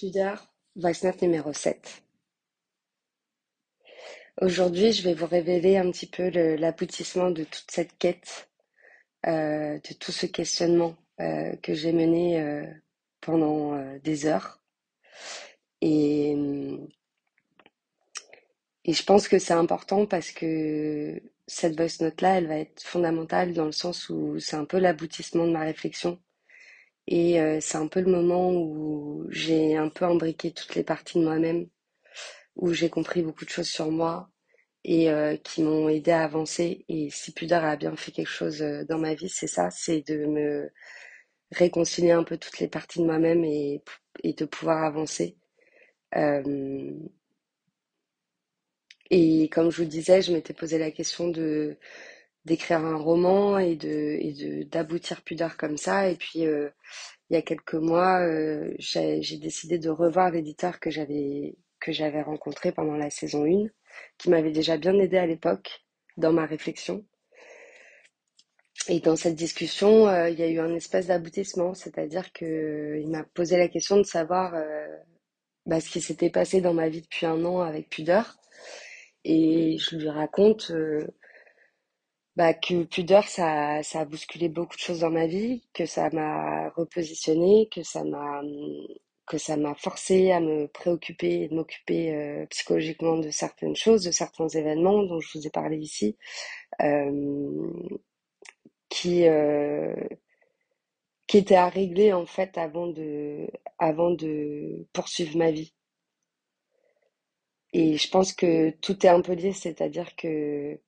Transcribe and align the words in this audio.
Pudeur, 0.00 0.50
voice 0.76 1.04
note 1.04 1.20
numéro 1.20 1.52
7. 1.52 2.02
Aujourd'hui, 4.40 4.92
je 4.94 5.02
vais 5.02 5.12
vous 5.12 5.26
révéler 5.26 5.76
un 5.76 5.90
petit 5.90 6.06
peu 6.06 6.30
l'aboutissement 6.56 7.30
de 7.30 7.44
toute 7.44 7.70
cette 7.70 7.98
quête, 7.98 8.48
euh, 9.26 9.78
de 9.78 9.94
tout 9.98 10.10
ce 10.10 10.24
questionnement 10.24 10.96
euh, 11.20 11.54
que 11.56 11.74
j'ai 11.74 11.92
mené 11.92 12.40
euh, 12.40 12.64
pendant 13.20 13.76
des 13.98 14.24
heures. 14.24 14.62
Et, 15.82 16.34
et 18.86 18.94
je 18.94 19.04
pense 19.04 19.28
que 19.28 19.38
c'est 19.38 19.52
important 19.52 20.06
parce 20.06 20.30
que 20.30 21.22
cette 21.46 21.76
voice 21.76 22.00
note-là, 22.00 22.38
elle 22.38 22.46
va 22.46 22.56
être 22.56 22.82
fondamentale 22.82 23.52
dans 23.52 23.66
le 23.66 23.72
sens 23.72 24.08
où 24.08 24.38
c'est 24.40 24.56
un 24.56 24.64
peu 24.64 24.78
l'aboutissement 24.78 25.46
de 25.46 25.52
ma 25.52 25.60
réflexion 25.60 26.18
et 27.06 27.40
euh, 27.40 27.58
c'est 27.60 27.78
un 27.78 27.88
peu 27.88 28.00
le 28.00 28.10
moment 28.10 28.52
où 28.52 29.26
j'ai 29.30 29.76
un 29.76 29.88
peu 29.88 30.04
imbriqué 30.04 30.52
toutes 30.52 30.74
les 30.74 30.84
parties 30.84 31.18
de 31.18 31.24
moi-même, 31.24 31.68
où 32.56 32.72
j'ai 32.72 32.90
compris 32.90 33.22
beaucoup 33.22 33.44
de 33.44 33.50
choses 33.50 33.68
sur 33.68 33.90
moi 33.90 34.30
et 34.84 35.10
euh, 35.10 35.36
qui 35.36 35.62
m'ont 35.62 35.88
aidé 35.88 36.12
à 36.12 36.24
avancer. 36.24 36.84
Et 36.88 37.10
si 37.10 37.32
Pudeur 37.32 37.64
a 37.64 37.76
bien 37.76 37.96
fait 37.96 38.12
quelque 38.12 38.28
chose 38.28 38.62
euh, 38.62 38.84
dans 38.84 38.98
ma 38.98 39.14
vie, 39.14 39.28
c'est 39.28 39.46
ça, 39.46 39.70
c'est 39.70 40.02
de 40.08 40.26
me 40.26 40.70
réconcilier 41.52 42.12
un 42.12 42.24
peu 42.24 42.38
toutes 42.38 42.60
les 42.60 42.68
parties 42.68 43.00
de 43.00 43.04
moi-même 43.06 43.44
et, 43.44 43.82
de 44.24 44.44
pouvoir 44.46 44.84
avancer. 44.84 45.36
et 49.10 49.48
comme 49.50 49.70
je 49.70 49.82
vous 49.82 49.88
disais, 49.88 50.22
je 50.22 50.32
m'étais 50.32 50.54
posé 50.54 50.78
la 50.78 50.90
question 50.90 51.28
de 51.28 51.76
d'écrire 52.44 52.78
un 52.78 52.96
roman 52.96 53.58
et 53.58 53.76
de 53.76 53.88
et 53.88 54.32
de 54.32 54.62
d'aboutir 54.64 55.22
Pudeur 55.22 55.56
comme 55.56 55.76
ça. 55.76 56.08
Et 56.10 56.16
puis 56.16 56.46
euh, 56.46 56.70
il 57.30 57.34
y 57.34 57.36
a 57.36 57.42
quelques 57.42 57.74
mois, 57.74 58.20
euh, 58.20 58.74
j'ai 58.78 59.38
décidé 59.38 59.78
de 59.78 59.90
revoir 59.90 60.30
l'éditeur 60.30 60.80
que 60.80 60.90
j'avais 60.90 61.56
que 61.80 61.92
j'avais 61.92 62.22
rencontré 62.22 62.72
pendant 62.72 62.96
la 62.96 63.10
saison 63.10 63.44
1, 63.44 63.68
qui 64.18 64.30
m'avait 64.30 64.52
déjà 64.52 64.76
bien 64.76 64.94
aidé 64.98 65.18
à 65.18 65.26
l'époque 65.26 65.84
dans 66.16 66.32
ma 66.32 66.46
réflexion. 66.46 67.04
Et 68.88 69.00
dans 69.00 69.16
cette 69.16 69.34
discussion, 69.36 70.08
euh, 70.08 70.30
il 70.30 70.38
y 70.38 70.42
a 70.42 70.48
eu 70.48 70.58
un 70.58 70.74
espèce 70.74 71.06
d'aboutissement, 71.08 71.74
c'est-à-dire 71.74 72.32
que 72.32 72.98
il 73.00 73.08
m'a 73.08 73.24
posé 73.34 73.56
la 73.58 73.68
question 73.68 73.98
de 73.98 74.02
savoir 74.02 74.54
bah, 75.66 75.80
ce 75.80 75.90
qui 75.90 76.00
s'était 76.00 76.30
passé 76.30 76.60
dans 76.60 76.74
ma 76.74 76.88
vie 76.88 77.02
depuis 77.02 77.26
un 77.26 77.44
an 77.44 77.60
avec 77.60 77.90
Pudeur. 77.90 78.36
Et 79.24 79.76
je 79.78 79.96
lui 79.96 80.08
raconte 80.08 80.72
bah, 82.36 82.54
que 82.54 82.84
Pudeur, 82.84 83.24
ça, 83.28 83.82
ça 83.82 84.00
a 84.00 84.04
bousculé 84.04 84.48
beaucoup 84.48 84.76
de 84.76 84.80
choses 84.80 85.00
dans 85.00 85.10
ma 85.10 85.26
vie, 85.26 85.62
que 85.74 85.86
ça 85.86 86.10
m'a 86.10 86.70
repositionné, 86.70 87.68
que 87.72 87.82
ça 87.82 88.04
m'a 88.04 88.42
que 89.26 89.38
ça 89.38 89.56
m'a 89.56 89.74
forcé 89.76 90.32
à 90.32 90.40
me 90.40 90.66
préoccuper 90.68 91.48
de 91.48 91.54
m'occuper 91.54 92.12
euh, 92.14 92.46
psychologiquement 92.46 93.16
de 93.18 93.30
certaines 93.30 93.76
choses, 93.76 94.02
de 94.04 94.10
certains 94.10 94.48
événements 94.48 95.04
dont 95.04 95.20
je 95.20 95.38
vous 95.38 95.46
ai 95.46 95.50
parlé 95.50 95.76
ici, 95.78 96.16
euh, 96.82 97.70
qui 98.88 99.26
euh, 99.26 99.94
qui 101.26 101.38
étaient 101.38 101.54
à 101.54 101.70
régler 101.70 102.12
en 102.12 102.26
fait 102.26 102.58
avant 102.58 102.86
de 102.88 103.46
avant 103.78 104.10
de 104.10 104.86
poursuivre 104.92 105.38
ma 105.38 105.50
vie. 105.50 105.72
Et 107.72 107.96
je 107.96 108.08
pense 108.10 108.32
que 108.32 108.70
tout 108.80 109.04
est 109.06 109.08
un 109.08 109.20
peu 109.22 109.32
lié, 109.32 109.52
c'est-à-dire 109.52 110.14
que 110.16 110.78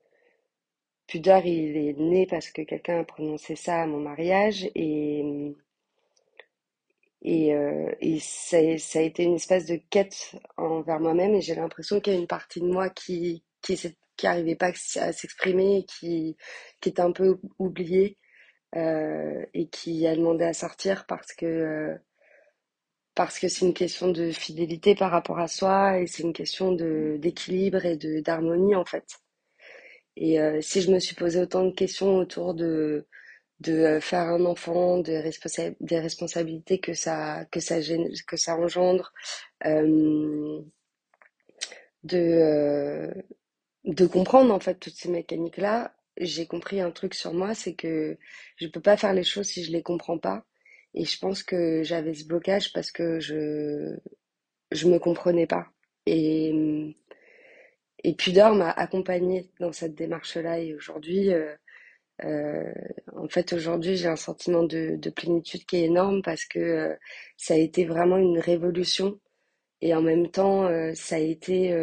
Pudeur, 1.12 1.44
il 1.44 1.76
est 1.76 1.92
né 1.98 2.26
parce 2.26 2.48
que 2.48 2.62
quelqu'un 2.62 3.00
a 3.00 3.04
prononcé 3.04 3.54
ça 3.54 3.82
à 3.82 3.86
mon 3.86 4.00
mariage 4.00 4.70
et, 4.74 5.54
et, 7.20 7.54
euh, 7.54 7.92
ça, 8.18 8.56
a 8.56 9.02
été 9.02 9.24
une 9.24 9.34
espèce 9.34 9.66
de 9.66 9.76
quête 9.90 10.34
envers 10.56 11.00
moi-même 11.00 11.34
et 11.34 11.42
j'ai 11.42 11.54
l'impression 11.54 12.00
qu'il 12.00 12.14
y 12.14 12.16
a 12.16 12.18
une 12.18 12.26
partie 12.26 12.60
de 12.62 12.66
moi 12.66 12.88
qui 12.88 13.44
qui 13.60 13.76
pas 14.58 14.72
à 14.96 15.12
s'exprimer, 15.12 15.84
qui 15.86 16.38
qui 16.80 16.88
était 16.88 17.02
un 17.02 17.12
peu 17.12 17.38
oubliée 17.58 18.16
euh, 18.76 19.44
et 19.52 19.68
qui 19.68 20.06
a 20.06 20.16
demandé 20.16 20.44
à 20.44 20.54
sortir 20.54 21.04
parce 21.06 21.34
que 21.34 21.44
euh, 21.44 21.94
parce 23.14 23.38
que 23.38 23.48
c'est 23.48 23.66
une 23.66 23.74
question 23.74 24.08
de 24.10 24.30
fidélité 24.32 24.94
par 24.94 25.10
rapport 25.10 25.40
à 25.40 25.48
soi 25.48 25.98
et 25.98 26.06
c'est 26.06 26.22
une 26.22 26.32
question 26.32 26.72
d'équilibre 26.72 27.84
et 27.84 27.98
d'harmonie 28.22 28.74
en 28.76 28.86
fait. 28.86 29.04
Et 30.16 30.40
euh, 30.40 30.60
si 30.60 30.82
je 30.82 30.90
me 30.92 30.98
suis 31.00 31.14
posé 31.16 31.40
autant 31.40 31.64
de 31.64 31.72
questions 31.74 32.16
autour 32.16 32.54
de, 32.54 33.06
de 33.60 33.72
euh, 33.74 34.00
faire 34.00 34.22
un 34.28 34.44
enfant, 34.46 34.98
des, 35.00 35.30
des 35.80 36.00
responsabilités 36.00 36.80
que 36.80 36.94
ça, 36.94 37.46
que 37.52 37.60
ça, 37.60 37.76
que 38.28 38.36
ça 38.36 38.56
engendre, 38.56 39.12
euh, 39.66 40.60
de, 42.04 43.12
de 43.84 44.06
comprendre 44.06 44.54
en 44.54 44.60
fait 44.60 44.76
toutes 44.76 44.96
ces 44.96 45.10
mécaniques-là, 45.10 45.94
j'ai 46.18 46.46
compris 46.46 46.80
un 46.80 46.90
truc 46.90 47.14
sur 47.14 47.32
moi, 47.34 47.54
c'est 47.54 47.74
que 47.74 48.18
je 48.56 48.66
peux 48.68 48.80
pas 48.80 48.96
faire 48.96 49.14
les 49.14 49.24
choses 49.24 49.46
si 49.48 49.64
je 49.64 49.72
les 49.72 49.82
comprends 49.82 50.18
pas. 50.18 50.44
Et 50.94 51.04
je 51.06 51.18
pense 51.18 51.42
que 51.42 51.82
j'avais 51.84 52.14
ce 52.14 52.26
blocage 52.26 52.72
parce 52.72 52.90
que 52.92 53.20
je 53.20 53.96
je 54.72 54.88
me 54.88 54.98
comprenais 54.98 55.46
pas. 55.46 55.68
Et 56.06 56.96
et 58.04 58.14
Pudor 58.14 58.54
m'a 58.54 58.70
accompagnée 58.70 59.50
dans 59.60 59.72
cette 59.72 59.94
démarche-là. 59.94 60.58
Et 60.60 60.74
aujourd'hui, 60.74 61.32
euh, 61.32 61.54
euh, 62.24 62.72
en 63.16 63.28
fait, 63.28 63.52
aujourd'hui, 63.52 63.96
j'ai 63.96 64.08
un 64.08 64.16
sentiment 64.16 64.64
de, 64.64 64.98
plénitude 65.10 65.64
qui 65.66 65.76
est 65.76 65.84
énorme 65.86 66.22
parce 66.22 66.44
que 66.44 66.58
euh, 66.58 66.96
ça 67.36 67.54
a 67.54 67.58
été 67.58 67.84
vraiment 67.84 68.18
une 68.18 68.38
révolution. 68.38 69.20
Et 69.82 69.94
en 69.94 70.02
même 70.02 70.30
temps, 70.30 70.68
ça 70.94 71.16
a 71.16 71.18
été, 71.18 71.74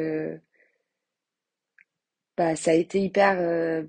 bah, 2.37 2.55
ça 2.55 2.71
a 2.71 2.73
été 2.73 2.99
hyper 3.01 3.83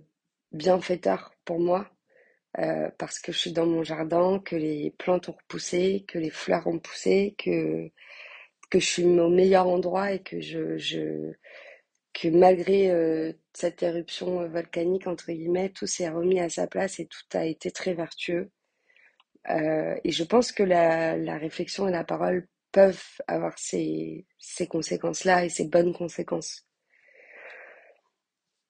bienfaiteur 0.52 1.32
pour 1.44 1.60
moi. 1.60 1.88
parce 2.98 3.20
que 3.20 3.32
je 3.32 3.38
suis 3.38 3.52
dans 3.52 3.66
mon 3.66 3.84
jardin, 3.84 4.40
que 4.40 4.56
les 4.56 4.90
plantes 4.98 5.28
ont 5.28 5.36
repoussé, 5.40 6.04
que 6.08 6.18
les 6.18 6.30
fleurs 6.30 6.66
ont 6.66 6.78
poussé, 6.80 7.34
que, 7.38 7.88
que 8.70 8.80
je 8.80 8.86
suis 8.86 9.04
au 9.04 9.28
meilleur 9.30 9.68
endroit 9.68 10.12
et 10.12 10.22
que 10.22 10.40
je, 10.40 10.76
je, 10.78 11.34
que 12.12 12.28
malgré 12.28 12.90
euh, 12.90 13.32
cette 13.52 13.82
éruption 13.82 14.40
euh, 14.42 14.48
volcanique, 14.48 15.06
entre 15.06 15.32
guillemets, 15.32 15.70
tout 15.70 15.86
s'est 15.86 16.08
remis 16.08 16.40
à 16.40 16.48
sa 16.48 16.66
place 16.66 17.00
et 17.00 17.06
tout 17.06 17.36
a 17.38 17.44
été 17.46 17.70
très 17.70 17.94
vertueux. 17.94 18.50
Euh, 19.50 19.96
et 20.04 20.10
je 20.12 20.24
pense 20.24 20.52
que 20.52 20.62
la, 20.62 21.38
réflexion 21.38 21.88
et 21.88 21.92
la 21.92 22.04
parole 22.04 22.48
peuvent 22.72 23.02
avoir 23.26 23.58
ces, 23.58 24.26
ces 24.38 24.66
conséquences-là 24.66 25.44
et 25.44 25.48
ces 25.48 25.66
bonnes 25.68 25.94
conséquences. 25.94 26.66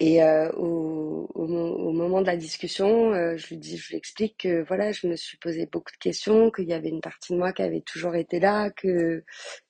Et 0.02 0.22
au, 0.56 1.92
moment 1.92 2.22
de 2.22 2.26
la 2.26 2.36
discussion, 2.36 3.12
je 3.36 3.48
lui 3.48 3.58
dis, 3.58 3.76
je 3.76 3.90
lui 3.90 3.96
explique 3.96 4.38
que 4.38 4.62
voilà, 4.62 4.92
je 4.92 5.06
me 5.06 5.16
suis 5.16 5.36
posé 5.36 5.66
beaucoup 5.66 5.92
de 5.92 5.98
questions, 5.98 6.50
qu'il 6.50 6.68
y 6.68 6.72
avait 6.72 6.88
une 6.88 7.02
partie 7.02 7.34
de 7.34 7.38
moi 7.38 7.52
qui 7.52 7.60
avait 7.62 7.82
toujours 7.82 8.14
été 8.14 8.40
là, 8.40 8.70
que 8.70 9.22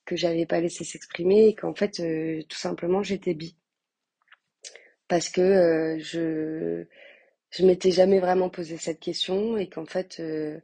que 0.05 0.15
j'avais 0.17 0.47
pas 0.47 0.61
laissé 0.61 0.85
s'exprimer, 0.85 1.49
et 1.49 1.55
qu'en 1.57 1.75
fait, 1.75 1.97
tout 2.49 2.59
simplement, 2.59 3.03
j'étais 3.03 3.35
bi 3.35 3.57
parce 5.11 5.29
que 5.29 5.41
euh, 5.43 5.99
je 5.99 6.87
je 7.51 7.67
m'étais 7.67 7.91
jamais 7.91 8.21
vraiment 8.21 8.49
posé 8.49 8.79
cette 8.79 9.01
question 9.01 9.57
et 9.59 9.69
qu'en 9.69 9.85
fait 9.85 10.21
euh, 10.21 10.61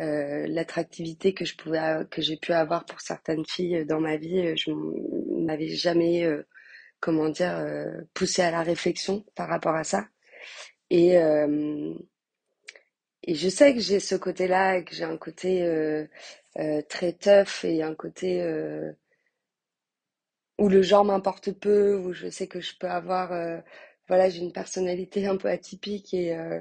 euh, 0.00 0.46
l'attractivité 0.48 1.34
que 1.34 1.44
je 1.44 1.56
pouvais 1.56 2.06
que 2.10 2.22
j'ai 2.22 2.38
pu 2.38 2.52
avoir 2.52 2.86
pour 2.86 3.02
certaines 3.02 3.44
filles 3.46 3.84
dans 3.84 4.00
ma 4.00 4.16
vie, 4.16 4.56
je 4.56 4.70
m'avais 5.44 5.68
jamais 5.68 6.26
comment 7.00 7.28
dire 7.28 7.64
poussé 8.14 8.42
à 8.42 8.50
la 8.50 8.62
réflexion 8.62 9.26
par 9.34 9.48
rapport 9.48 9.74
à 9.76 9.84
ça. 9.84 10.08
Et 10.90 11.16
et 13.24 13.34
je 13.34 13.48
sais 13.48 13.74
que 13.74 13.80
j'ai 13.80 14.00
ce 14.00 14.14
côté-là, 14.14 14.82
que 14.82 14.94
j'ai 14.94 15.04
un 15.04 15.18
côté 15.18 16.06
très 16.88 17.12
tough 17.12 17.64
et 17.64 17.82
un 17.82 17.94
côté 17.94 18.42
où 20.58 20.68
le 20.68 20.82
genre 20.82 21.04
m'importe 21.04 21.52
peu, 21.52 21.96
où 21.96 22.12
je 22.12 22.28
sais 22.30 22.46
que 22.46 22.60
je 22.60 22.76
peux 22.78 22.88
avoir, 22.88 23.32
euh, 23.32 23.58
voilà, 24.08 24.28
j'ai 24.28 24.40
une 24.40 24.52
personnalité 24.52 25.26
un 25.26 25.36
peu 25.36 25.48
atypique 25.48 26.14
et, 26.14 26.36
euh, 26.36 26.60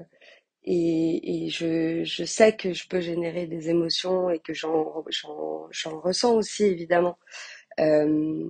et, 0.63 1.45
et 1.45 1.49
je, 1.49 2.03
je, 2.03 2.23
sais 2.25 2.55
que 2.55 2.73
je 2.73 2.87
peux 2.87 3.01
générer 3.01 3.47
des 3.47 3.69
émotions 3.69 4.29
et 4.29 4.39
que 4.39 4.53
j'en, 4.53 5.03
j'en, 5.09 5.99
ressens 6.01 6.35
aussi 6.35 6.65
évidemment. 6.65 7.17
Euh, 7.79 8.49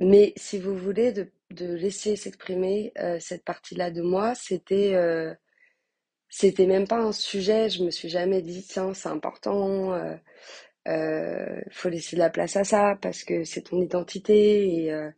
mais 0.00 0.32
si 0.36 0.58
vous 0.58 0.76
voulez, 0.76 1.12
de, 1.12 1.30
de 1.50 1.66
laisser 1.74 2.16
s'exprimer 2.16 2.92
cette 3.20 3.44
partie-là 3.44 3.90
de 3.90 4.02
moi, 4.02 4.34
c'était 4.34 4.94
c'était 6.28 6.66
même 6.66 6.88
pas 6.88 6.98
un 6.98 7.12
sujet. 7.12 7.68
Je 7.68 7.84
me 7.84 7.90
suis 7.90 8.08
jamais 8.08 8.42
dit 8.42 8.64
tiens 8.68 8.94
c'est 8.94 9.08
important 9.08 9.92
euh, 10.88 11.60
faut 11.70 11.88
laisser 11.88 12.16
de 12.16 12.20
la 12.20 12.30
place 12.30 12.56
à 12.56 12.64
ça 12.64 12.98
parce 13.02 13.24
que 13.24 13.44
c'est 13.44 13.62
ton 13.62 13.80
identité 13.82 14.84
et, 14.84 14.92
euh, 14.92 15.10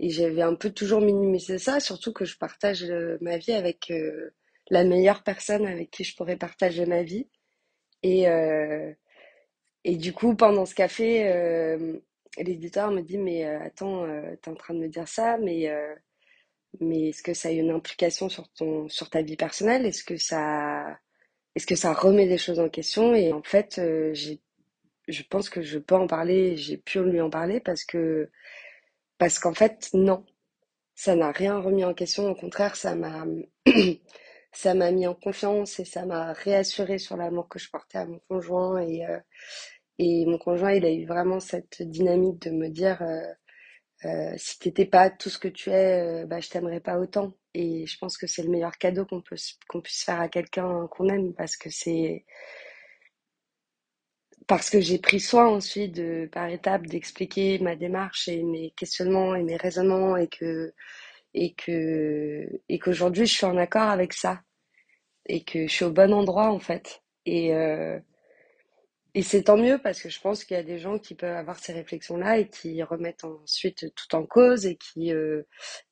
et 0.00 0.10
j'avais 0.10 0.42
un 0.42 0.54
peu 0.54 0.70
toujours 0.70 1.00
minimisé 1.00 1.58
ça, 1.58 1.80
surtout 1.80 2.12
que 2.12 2.24
je 2.24 2.36
partage 2.38 2.84
euh, 2.84 3.18
ma 3.20 3.38
vie 3.38 3.52
avec 3.52 3.90
euh, 3.90 4.30
la 4.70 4.84
meilleure 4.84 5.22
personne 5.24 5.66
avec 5.66 5.90
qui 5.90 6.04
je 6.04 6.16
pourrais 6.16 6.36
partager 6.36 6.86
ma 6.86 7.02
vie 7.02 7.28
et 8.02 8.26
Et 9.84 9.96
du 9.96 10.12
coup, 10.12 10.34
pendant 10.36 10.66
ce 10.66 10.74
café, 10.74 11.28
euh, 11.28 11.98
l'éditeur 12.38 12.90
me 12.90 13.00
dit, 13.02 13.18
mais 13.18 13.46
euh, 13.46 13.60
attends, 13.62 14.04
euh, 14.04 14.36
t'es 14.42 14.50
en 14.50 14.54
train 14.54 14.74
de 14.74 14.80
me 14.80 14.88
dire 14.88 15.08
ça, 15.08 15.38
mais, 15.38 15.68
euh, 15.70 15.94
mais 16.80 17.10
est-ce 17.10 17.22
que 17.22 17.34
ça 17.34 17.48
a 17.48 17.52
une 17.52 17.70
implication 17.70 18.28
sur 18.28 18.48
ton, 18.52 18.88
sur 18.88 19.10
ta 19.10 19.22
vie 19.22 19.36
personnelle? 19.36 19.86
Est-ce 19.86 20.04
que 20.04 20.16
ça, 20.16 20.98
est-ce 21.56 21.66
que 21.66 21.76
ça 21.76 21.92
remet 21.94 22.28
des 22.28 22.38
choses 22.38 22.60
en 22.60 22.68
question? 22.70 23.14
Et 23.14 23.32
en 23.32 23.42
fait, 23.42 23.78
euh, 23.80 24.12
j'ai, 24.14 24.40
je 25.08 25.22
pense 25.24 25.50
que 25.50 25.62
je 25.62 25.78
peux 25.78 25.94
en 25.96 26.06
parler, 26.06 26.56
j'ai 26.56 26.76
pu 26.78 27.00
lui 27.02 27.20
en 27.20 27.30
parler 27.30 27.60
parce 27.60 27.84
que, 27.84 28.30
parce 29.18 29.38
qu'en 29.38 29.54
fait, 29.54 29.90
non, 29.94 30.24
ça 30.94 31.16
n'a 31.16 31.32
rien 31.32 31.58
remis 31.60 31.84
en 31.84 31.94
question. 31.94 32.28
Au 32.30 32.34
contraire, 32.36 32.76
ça 32.76 32.94
m'a, 32.96 33.26
ça 34.52 34.74
m'a 34.74 34.90
mis 34.92 35.06
en 35.06 35.14
confiance 35.14 35.80
et 35.80 35.84
ça 35.84 36.06
m'a 36.06 36.32
réassuré 36.32 36.98
sur 36.98 37.16
l'amour 37.16 37.48
que 37.48 37.58
je 37.58 37.70
portais 37.70 37.98
à 37.98 38.06
mon 38.06 38.20
conjoint 38.28 38.80
et, 38.80 39.06
euh, 39.06 39.18
Et 39.98 40.26
mon 40.26 40.38
conjoint, 40.38 40.72
il 40.74 40.84
a 40.86 40.92
eu 40.92 41.06
vraiment 41.06 41.40
cette 41.40 41.82
dynamique 41.82 42.40
de 42.42 42.50
me 42.50 42.68
dire, 42.68 43.02
euh, 43.02 43.22
euh, 44.04 44.34
si 44.36 44.58
t'étais 44.58 44.86
pas 44.86 45.10
tout 45.10 45.30
ce 45.30 45.38
que 45.38 45.48
tu 45.48 45.70
es, 45.70 46.22
euh, 46.24 46.26
bah, 46.26 46.40
je 46.40 46.48
t'aimerais 46.50 46.80
pas 46.80 46.98
autant. 46.98 47.34
Et 47.54 47.86
je 47.86 47.98
pense 47.98 48.16
que 48.18 48.26
c'est 48.26 48.42
le 48.44 48.50
meilleur 48.50 48.78
cadeau 48.78 49.06
qu'on 49.06 49.22
peut, 49.22 49.36
qu'on 49.68 49.80
puisse 49.82 50.04
faire 50.04 50.20
à 50.20 50.28
quelqu'un 50.28 50.86
qu'on 50.92 51.08
aime 51.08 51.34
parce 51.34 51.56
que 51.56 51.70
c'est, 51.70 52.24
parce 54.48 54.70
que 54.70 54.80
j'ai 54.80 54.98
pris 54.98 55.20
soin 55.20 55.46
ensuite 55.48 55.94
de, 55.94 56.28
par 56.32 56.48
étapes, 56.48 56.86
d'expliquer 56.88 57.58
ma 57.60 57.76
démarche 57.76 58.28
et 58.28 58.42
mes 58.44 58.72
questionnements 58.72 59.34
et 59.36 59.44
mes 59.44 59.56
raisonnements 59.56 60.16
et 60.16 60.28
que, 60.28 60.74
et 61.34 61.54
que, 61.54 62.48
et 62.68 62.78
qu'aujourd'hui 62.80 63.26
je 63.26 63.34
suis 63.34 63.46
en 63.46 63.56
accord 63.58 63.90
avec 63.90 64.12
ça 64.14 64.42
et 65.26 65.44
que 65.44 65.66
je 65.68 65.72
suis 65.72 65.84
au 65.86 65.92
bon 65.92 66.12
endroit 66.14 66.50
en 66.50 66.60
fait. 66.60 67.02
Et, 67.26 67.54
euh, 67.54 68.00
Et 69.14 69.22
c'est 69.22 69.44
tant 69.44 69.56
mieux 69.56 69.78
parce 69.82 70.02
que 70.02 70.08
je 70.10 70.20
pense 70.20 70.44
qu'il 70.44 70.56
y 70.56 70.60
a 70.60 70.62
des 70.62 70.78
gens 70.78 70.98
qui 70.98 71.14
peuvent 71.14 71.34
avoir 71.36 71.58
ces 71.58 71.72
réflexions-là 71.72 72.38
et 72.38 72.48
qui 72.48 72.82
remettent 72.82 73.24
ensuite 73.24 73.92
tout 73.94 74.14
en 74.14 74.24
cause 74.26 74.66
et 74.66 74.76
qui, 74.76 75.12
euh, 75.12 75.42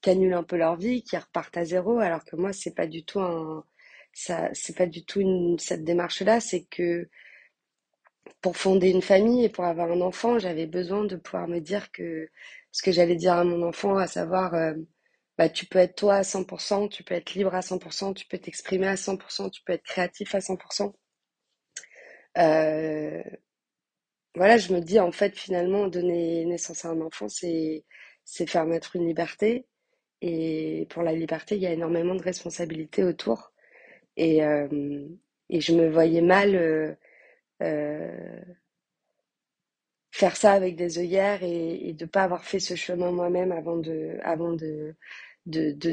annulent 0.06 0.34
un 0.34 0.44
peu 0.44 0.56
leur 0.56 0.76
vie, 0.76 1.02
qui 1.02 1.16
repartent 1.16 1.56
à 1.56 1.64
zéro, 1.64 1.98
alors 1.98 2.24
que 2.24 2.36
moi, 2.36 2.52
c'est 2.52 2.74
pas 2.74 2.86
du 2.86 3.04
tout 3.04 3.20
un, 3.20 3.64
ça, 4.12 4.48
c'est 4.52 4.76
pas 4.76 4.86
du 4.86 5.04
tout 5.04 5.56
cette 5.58 5.82
démarche-là, 5.84 6.40
c'est 6.40 6.64
que 6.66 7.08
pour 8.42 8.56
fonder 8.56 8.90
une 8.90 9.02
famille 9.02 9.44
et 9.44 9.48
pour 9.48 9.64
avoir 9.64 9.90
un 9.90 10.00
enfant, 10.00 10.38
j'avais 10.38 10.66
besoin 10.66 11.04
de 11.04 11.16
pouvoir 11.16 11.48
me 11.48 11.60
dire 11.60 11.90
que 11.92 12.28
ce 12.72 12.82
que 12.82 12.92
j'allais 12.92 13.16
dire 13.16 13.34
à 13.34 13.44
mon 13.44 13.62
enfant, 13.62 13.96
à 13.98 14.06
savoir, 14.06 14.54
euh, 14.54 14.74
bah, 15.38 15.48
tu 15.50 15.66
peux 15.66 15.78
être 15.80 15.96
toi 15.96 16.16
à 16.16 16.24
100%, 16.24 16.88
tu 16.88 17.04
peux 17.04 17.14
être 17.14 17.34
libre 17.34 17.54
à 17.54 17.62
100%, 17.62 18.12
tu 18.14 18.26
peux 18.26 18.38
t'exprimer 18.38 18.88
à 18.88 18.96
100%, 18.96 19.50
tu 19.50 19.62
peux 19.64 19.72
être 19.74 19.84
créatif 19.84 20.34
à 20.34 20.40
100%. 20.40 20.94
Euh, 22.38 23.22
Voilà, 24.34 24.58
je 24.58 24.72
me 24.72 24.80
dis 24.80 25.00
en 25.00 25.12
fait 25.12 25.34
finalement 25.36 25.88
donner 25.88 26.44
naissance 26.44 26.84
à 26.84 26.90
un 26.90 27.00
enfant, 27.00 27.28
c'est 27.28 27.84
c'est 28.24 28.46
faire 28.48 28.66
naître 28.66 28.96
une 28.96 29.06
liberté 29.06 29.66
et 30.22 30.86
pour 30.90 31.02
la 31.04 31.12
liberté, 31.14 31.56
il 31.56 31.62
y 31.62 31.66
a 31.66 31.72
énormément 31.72 32.14
de 32.16 32.22
responsabilités 32.22 33.04
autour 33.04 33.52
et 34.16 34.44
euh, 34.44 35.08
et 35.50 35.60
je 35.62 35.74
me 35.74 35.90
voyais 35.90 36.22
mal 36.22 36.56
euh, 37.62 38.40
faire 40.10 40.36
ça 40.36 40.52
avec 40.52 40.76
des 40.76 40.98
œillères 40.98 41.42
et, 41.42 41.88
et 41.88 41.92
de 41.92 42.06
pas 42.06 42.22
avoir 42.24 42.44
fait 42.44 42.60
ce 42.60 42.74
chemin 42.76 43.10
moi-même 43.12 43.52
avant 43.52 43.76
de 43.76 44.18
avant 44.22 44.52
de 44.52 44.94
de, 45.46 45.70
de, 45.72 45.92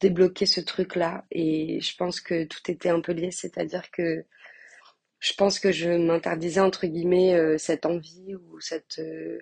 débloquer 0.00 0.44
ce 0.46 0.60
truc-là. 0.60 1.24
Et 1.30 1.80
je 1.80 1.96
pense 1.96 2.20
que 2.20 2.44
tout 2.44 2.60
était 2.70 2.90
un 2.90 3.00
peu 3.00 3.12
lié, 3.12 3.30
c'est-à-dire 3.30 3.90
que 3.90 4.24
je 5.20 5.34
pense 5.34 5.58
que 5.60 5.72
je 5.72 5.90
m'interdisais 5.90 6.60
entre 6.60 6.86
guillemets 6.86 7.34
euh, 7.36 7.58
cette 7.58 7.86
envie 7.86 8.34
ou 8.36 8.60
cette 8.60 8.98
euh, 9.00 9.40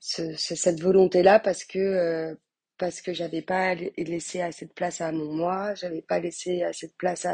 ce- 0.00 0.36
cette 0.36 0.80
volonté-là 0.82 1.40
parce 1.40 1.64
que 1.64 1.78
euh, 1.80 2.34
parce 2.82 3.00
que 3.00 3.12
j'avais 3.12 3.42
pas 3.42 3.76
la- 3.76 3.90
laissé 3.96 4.40
assez 4.42 4.66
de 4.66 4.72
place 4.72 5.00
à 5.00 5.12
mon 5.12 5.32
moi, 5.32 5.72
j'avais 5.76 6.02
pas 6.02 6.18
laissé 6.18 6.64
assez 6.64 6.88
de 6.88 6.92
place 6.98 7.26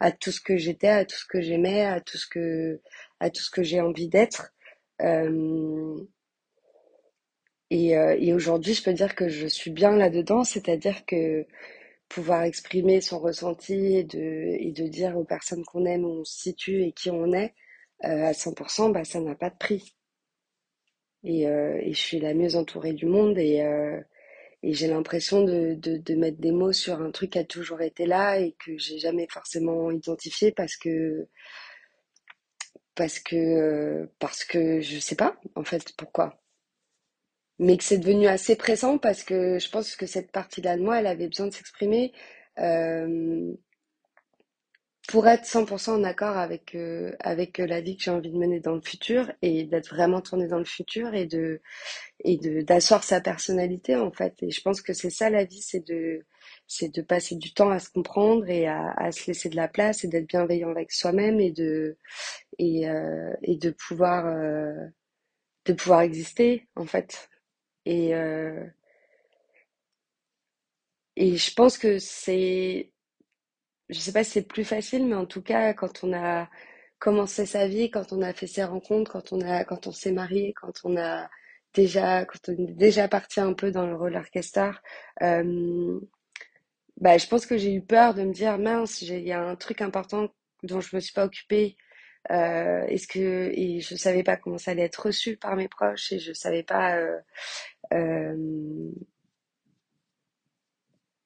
à, 0.00 0.12
tout 0.12 0.32
ce 0.32 0.40
que 0.40 0.56
j'étais, 0.56 0.88
à 0.88 1.04
tout 1.04 1.16
ce 1.18 1.26
que 1.26 1.42
j'aimais, 1.42 1.82
à 1.84 2.00
tout 2.00 2.16
ce 2.16 2.26
que 2.26 2.80
à 3.20 3.28
tout 3.28 3.42
ce 3.42 3.50
que 3.50 3.62
j'ai 3.62 3.82
envie 3.82 4.08
d'être. 4.08 4.50
Euh, 5.02 6.00
et 7.70 7.96
euh, 7.98 8.16
et 8.18 8.32
aujourd'hui, 8.32 8.72
je 8.74 8.82
peux 8.82 8.94
dire 8.94 9.14
que 9.14 9.28
je 9.28 9.46
suis 9.46 9.70
bien 9.70 9.94
là-dedans, 9.96 10.42
c'est-à-dire 10.44 11.04
que 11.06 11.46
pouvoir 12.08 12.44
exprimer 12.44 13.00
son 13.02 13.18
ressenti 13.20 13.74
et 13.96 14.04
de 14.04 14.18
et 14.18 14.72
de 14.72 14.86
dire 14.88 15.18
aux 15.18 15.24
personnes 15.24 15.64
qu'on 15.64 15.84
aime 15.86 16.04
où 16.06 16.20
on 16.20 16.24
se 16.24 16.38
situe 16.40 16.82
et 16.84 16.92
qui 16.92 17.10
on 17.10 17.32
est 17.34 17.54
euh, 18.04 18.26
à 18.28 18.32
100%, 18.32 18.90
bah 18.92 19.04
ça 19.04 19.20
n'a 19.20 19.34
pas 19.34 19.50
de 19.50 19.56
prix. 19.58 19.94
Et, 21.24 21.42
et 21.42 21.92
je 21.92 21.98
suis 21.98 22.20
la 22.20 22.32
mieux 22.34 22.56
entourée 22.56 22.92
du 22.94 23.06
monde 23.06 23.38
et 23.38 23.60
Et 24.62 24.74
j'ai 24.74 24.88
l'impression 24.88 25.44
de, 25.44 25.74
de, 25.74 25.98
de 25.98 26.14
mettre 26.14 26.38
des 26.38 26.50
mots 26.52 26.72
sur 26.72 27.00
un 27.00 27.10
truc 27.10 27.30
qui 27.30 27.38
a 27.38 27.44
toujours 27.44 27.80
été 27.80 28.06
là 28.06 28.38
et 28.40 28.56
que 28.58 28.76
j'ai 28.76 28.98
jamais 28.98 29.26
forcément 29.30 29.90
identifié 29.90 30.52
parce 30.52 30.76
que 30.76 31.28
parce 32.94 33.20
que 33.20 34.10
parce 34.18 34.44
que 34.44 34.80
je 34.80 34.98
sais 34.98 35.14
pas 35.14 35.36
en 35.54 35.62
fait 35.64 35.92
pourquoi. 35.96 36.40
Mais 37.60 37.76
que 37.76 37.84
c'est 37.84 37.98
devenu 37.98 38.26
assez 38.26 38.56
pressant 38.56 38.98
parce 38.98 39.22
que 39.22 39.58
je 39.58 39.68
pense 39.70 39.96
que 39.96 40.06
cette 40.06 40.30
partie-là 40.32 40.76
de 40.76 40.82
moi, 40.82 40.98
elle 41.00 41.06
avait 41.06 41.28
besoin 41.28 41.46
de 41.48 41.52
s'exprimer 41.52 42.12
euh, 42.58 43.52
pour 45.08 45.26
être 45.26 45.46
100% 45.46 45.92
en 45.92 46.04
accord 46.04 46.36
avec 46.36 46.74
euh, 46.74 47.12
avec 47.20 47.58
la 47.58 47.80
vie 47.80 47.96
que 47.96 48.02
j'ai 48.04 48.10
envie 48.10 48.30
de 48.30 48.36
mener 48.36 48.60
dans 48.60 48.74
le 48.74 48.82
futur 48.82 49.32
et 49.42 49.64
d'être 49.64 49.88
vraiment 49.88 50.20
tournée 50.20 50.48
dans 50.48 50.58
le 50.58 50.66
futur 50.66 51.14
et 51.14 51.26
de 51.26 51.62
et 52.24 52.36
de 52.36 52.60
d'asseoir 52.62 53.04
sa 53.04 53.20
personnalité 53.22 53.96
en 53.96 54.12
fait. 54.12 54.34
Et 54.42 54.50
je 54.50 54.60
pense 54.62 54.82
que 54.82 54.92
c'est 54.92 55.10
ça 55.10 55.30
la 55.30 55.44
vie, 55.44 55.62
c'est 55.62 55.86
de 55.86 56.24
c'est 56.66 56.94
de 56.94 57.02
passer 57.02 57.36
du 57.36 57.54
temps 57.54 57.70
à 57.70 57.78
se 57.80 57.90
comprendre 57.90 58.48
et 58.50 58.66
à, 58.68 58.92
à 58.98 59.12
se 59.12 59.26
laisser 59.28 59.48
de 59.48 59.56
la 59.56 59.68
place 59.68 60.04
et 60.04 60.08
d'être 60.08 60.28
bienveillant 60.28 60.70
avec 60.70 60.92
soi-même 60.92 61.40
et 61.40 61.52
de 61.52 61.96
et 62.58 62.88
euh, 62.90 63.32
et 63.42 63.56
de 63.56 63.70
pouvoir 63.70 64.26
euh, 64.26 64.74
de 65.66 65.72
pouvoir 65.74 66.02
exister 66.02 66.68
en 66.76 66.86
fait. 66.86 67.30
Et 67.86 68.14
euh, 68.14 68.64
et 71.16 71.36
je 71.36 71.52
pense 71.54 71.78
que 71.78 71.98
c'est 71.98 72.92
je 73.88 73.98
sais 73.98 74.12
pas 74.12 74.24
si 74.24 74.32
c'est 74.32 74.42
plus 74.48 74.64
facile, 74.64 75.06
mais 75.06 75.14
en 75.16 75.26
tout 75.26 75.42
cas 75.42 75.74
quand 75.74 76.04
on 76.04 76.12
a 76.14 76.48
commencé 76.98 77.46
sa 77.46 77.68
vie, 77.68 77.90
quand 77.90 78.12
on 78.12 78.22
a 78.22 78.32
fait 78.32 78.46
ses 78.46 78.64
rencontres, 78.64 79.12
quand 79.12 79.32
on 79.32 79.40
a 79.42 79.64
quand 79.64 79.86
on 79.86 79.92
s'est 79.92 80.12
marié, 80.12 80.52
quand 80.54 80.72
on 80.84 80.96
a 80.96 81.28
déjà 81.74 82.24
quand 82.26 82.40
on 82.48 82.52
est 82.52 82.72
déjà 82.74 83.08
parti 83.08 83.40
un 83.40 83.52
peu 83.54 83.70
dans 83.72 83.86
le 83.86 83.96
roller 83.96 84.30
coaster. 84.32 84.70
Euh, 85.22 86.00
Bah, 87.00 87.16
je 87.18 87.26
pense 87.28 87.46
que 87.46 87.56
j'ai 87.56 87.72
eu 87.74 87.82
peur 87.82 88.14
de 88.14 88.22
me 88.22 88.32
dire, 88.32 88.58
mince, 88.58 89.02
il 89.02 89.20
y 89.20 89.32
a 89.32 89.40
un 89.42 89.54
truc 89.56 89.80
important 89.82 90.28
dont 90.64 90.80
je 90.80 90.96
me 90.96 91.00
suis 91.00 91.12
pas 91.12 91.24
occupée. 91.26 91.76
Euh, 92.30 92.84
est-ce 92.86 93.08
que 93.08 93.50
et 93.54 93.80
je 93.80 93.96
savais 93.96 94.22
pas 94.24 94.36
comment 94.36 94.58
ça 94.58 94.72
allait 94.72 94.82
être 94.84 95.06
reçu 95.06 95.36
par 95.36 95.56
mes 95.56 95.68
proches 95.68 96.12
et 96.12 96.18
je 96.18 96.32
savais 96.32 96.62
pas. 96.64 96.96
euh, 96.98 97.18
euh, 97.94 98.36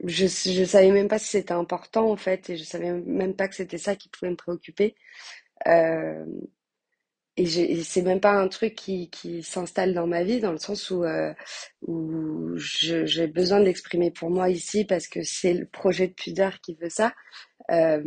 je 0.03 0.27
je 0.27 0.65
savais 0.65 0.91
même 0.93 1.09
pas 1.09 1.19
si 1.19 1.29
c'était 1.29 1.53
important 1.53 2.11
en 2.11 2.17
fait 2.17 2.51
et 2.51 2.57
je 2.57 2.65
savais 2.65 2.93
même 2.93 3.35
pas 3.35 3.49
que 3.49 3.55
c'était 3.55 3.79
ça 3.79 3.97
qui 3.97 4.09
pouvait 4.09 4.31
me 4.31 4.37
préoccuper. 4.37 4.95
Euh, 5.69 6.25
et 7.37 7.45
et 7.45 7.83
c'est 7.83 8.03
même 8.03 8.21
pas 8.21 8.33
un 8.35 8.49
truc 8.49 8.75
qui 8.75 9.09
qui 9.11 9.43
s'installe 9.43 9.95
dans 9.95 10.07
ma 10.07 10.23
vie 10.25 10.41
dans 10.41 10.53
le 10.53 10.59
sens 10.59 10.91
où 10.91 11.05
euh, 11.05 11.33
où 11.83 12.57
j'ai 12.57 13.27
besoin 13.27 13.61
de 13.61 13.65
l'exprimer 13.67 14.11
pour 14.11 14.31
moi 14.31 14.51
ici 14.51 14.85
parce 14.85 15.09
que 15.09 15.23
c'est 15.23 15.55
le 15.55 15.67
projet 15.67 16.09
de 16.09 16.13
Pudeur 16.15 16.61
qui 16.61 16.75
veut 16.75 16.91
ça. 16.91 17.15
Euh, 17.71 18.03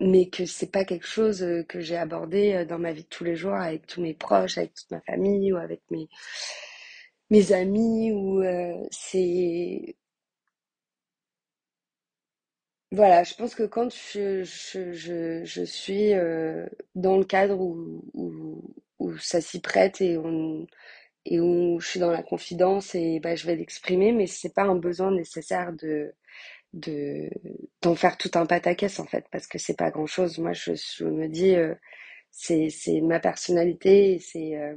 mais 0.00 0.30
que 0.30 0.46
c'est 0.46 0.70
pas 0.72 0.84
quelque 0.84 1.06
chose 1.06 1.46
que 1.68 1.80
j'ai 1.80 1.96
abordé 1.96 2.64
dans 2.66 2.78
ma 2.78 2.92
vie 2.92 3.02
de 3.02 3.08
tous 3.08 3.24
les 3.24 3.36
jours 3.36 3.54
avec 3.54 3.86
tous 3.86 4.00
mes 4.00 4.14
proches, 4.14 4.56
avec 4.58 4.72
toute 4.74 4.90
ma 4.90 5.00
famille 5.02 5.52
ou 5.52 5.56
avec 5.58 5.82
mes, 5.90 6.08
mes 7.30 7.52
amis 7.52 8.12
ou 8.12 8.42
c'est 8.90 9.96
voilà, 12.92 13.22
je 13.24 13.34
pense 13.34 13.54
que 13.54 13.62
quand 13.64 13.88
je, 13.94 14.42
je, 14.44 14.92
je, 14.92 15.44
je 15.44 15.62
suis 15.62 16.12
euh, 16.14 16.66
dans 16.96 17.18
le 17.18 17.24
cadre 17.24 17.60
où, 17.60 18.02
où, 18.14 18.74
où 18.98 19.16
ça 19.18 19.40
s'y 19.40 19.60
prête 19.60 20.00
et, 20.00 20.18
on, 20.18 20.66
et 21.26 21.40
où 21.40 21.80
je 21.80 21.88
suis 21.88 22.00
dans 22.00 22.10
la 22.12 22.22
confidence 22.22 22.94
et 22.94 23.20
bah, 23.20 23.36
je 23.36 23.46
vais 23.46 23.56
l'exprimer, 23.56 24.12
mais 24.12 24.26
c'est 24.26 24.54
pas 24.54 24.64
un 24.64 24.76
besoin 24.76 25.12
nécessaire 25.12 25.72
de, 25.74 26.14
de, 26.74 27.30
d'en 27.82 27.96
faire 27.96 28.18
tout 28.18 28.30
un 28.34 28.46
pataquès 28.46 29.00
en 29.00 29.06
fait, 29.06 29.26
parce 29.32 29.46
que 29.48 29.58
c'est 29.58 29.76
pas 29.78 29.90
grand-chose. 29.90 30.38
Moi, 30.38 30.52
je, 30.54 30.72
je 30.74 31.04
me 31.06 31.28
dis, 31.28 31.56
euh, 31.56 31.74
c'est 32.32 32.70
c'est 32.70 33.00
ma 33.02 33.20
personnalité 33.20 34.18
c'est 34.20 34.56
euh, 34.58 34.76